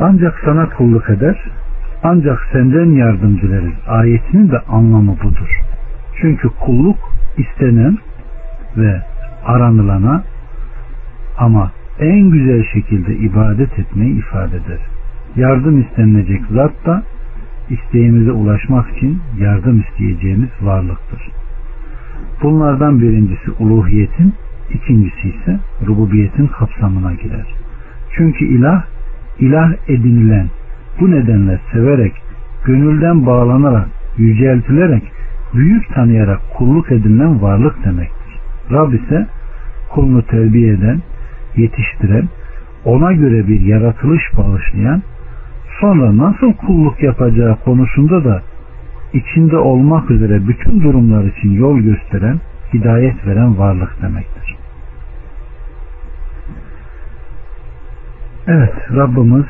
[0.00, 1.44] Ancak sana kulluk eder,
[2.02, 3.74] ancak senden yardım dileriz.
[3.88, 5.60] Ayetinin de anlamı budur.
[6.20, 6.98] Çünkü kulluk
[7.36, 7.98] istenen
[8.76, 9.02] ve
[9.44, 10.24] aranılana
[11.38, 14.80] ama en güzel şekilde ibadet etmeyi ifade eder.
[15.36, 17.02] Yardım istenilecek zat da
[17.70, 21.22] isteğimize ulaşmak için yardım isteyeceğimiz varlıktır.
[22.42, 24.34] Bunlardan birincisi uluhiyetin,
[24.74, 27.46] ikincisi ise rububiyetin kapsamına girer.
[28.16, 28.84] Çünkü ilah,
[29.38, 30.46] ilah edinilen,
[31.00, 32.12] bu nedenle severek,
[32.64, 33.88] gönülden bağlanarak,
[34.18, 35.02] yüceltilerek,
[35.54, 38.38] büyük tanıyarak kulluk edilen varlık demektir.
[38.70, 39.26] Rab ise
[39.90, 41.02] kulunu terbiye eden,
[41.56, 42.28] yetiştiren,
[42.84, 45.02] ona göre bir yaratılış bağışlayan,
[45.80, 48.42] sonra nasıl kulluk yapacağı konusunda da
[49.12, 52.40] içinde olmak üzere bütün durumlar için yol gösteren,
[52.74, 54.56] hidayet veren varlık demektir.
[58.46, 59.46] Evet, Rabbimiz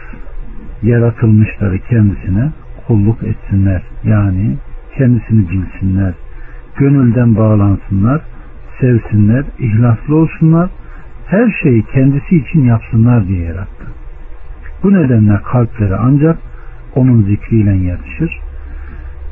[0.83, 2.53] yaratılmışları kendisine
[2.87, 3.83] kulluk etsinler.
[4.05, 4.57] Yani
[4.97, 6.15] kendisini bilsinler,
[6.77, 8.21] gönülden bağlansınlar,
[8.81, 10.71] sevsinler, ihlaslı olsunlar,
[11.27, 13.84] her şeyi kendisi için yapsınlar diye yarattı.
[14.85, 16.39] Bu nedenle kalpleri ancak
[16.95, 18.39] onun zikriyle yatışır.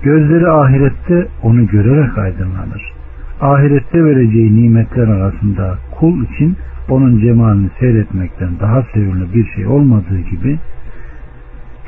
[0.02, 2.92] Gözleri ahirette onu görerek aydınlanır.
[3.40, 6.56] Ahirette vereceği nimetler arasında kul için
[6.88, 10.58] onun cemalini seyretmekten daha sevimli bir şey olmadığı gibi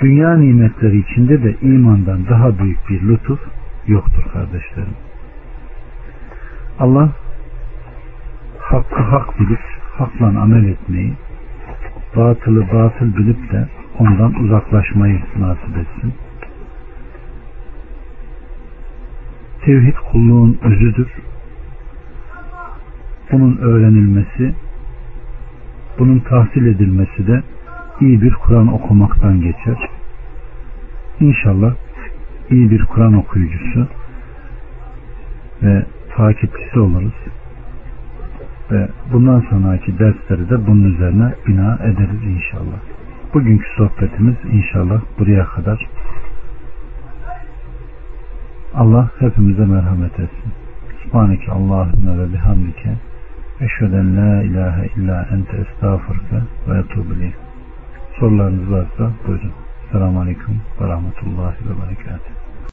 [0.01, 3.41] dünya nimetleri içinde de imandan daha büyük bir lütuf
[3.87, 4.95] yoktur kardeşlerim.
[6.79, 7.09] Allah
[8.59, 9.61] hakkı hak bilip
[9.99, 11.13] hakla amel etmeyi,
[12.17, 13.69] batılı batıl bilip de
[13.99, 16.15] ondan uzaklaşmayı nasip etsin.
[19.65, 21.09] Tevhid kulluğun özüdür.
[23.33, 24.55] Bunun öğrenilmesi,
[25.99, 27.43] bunun tahsil edilmesi de
[28.01, 29.91] iyi bir Kur'an okumaktan geçer.
[31.21, 31.75] İnşallah
[32.51, 33.89] iyi bir Kur'an okuyucusu
[35.63, 35.85] ve
[36.17, 37.15] takipçisi oluruz.
[38.75, 42.79] Ve bundan sonraki dersleri de bunun üzerine bina ederiz inşallah.
[43.35, 45.87] Bugünkü sohbetimiz inşallah buraya kadar.
[48.75, 50.53] Allah hepimize merhamet etsin.
[51.03, 52.95] Subhaneke Allahümme ve bihamdike
[53.61, 57.15] eşheden la ilahe illa ente estağfurke ve etubu
[58.21, 59.53] Sorularınız varsa buyurun.
[59.93, 62.44] Selamun Aleyküm ve Rahmetullahi ve Berekatuhu.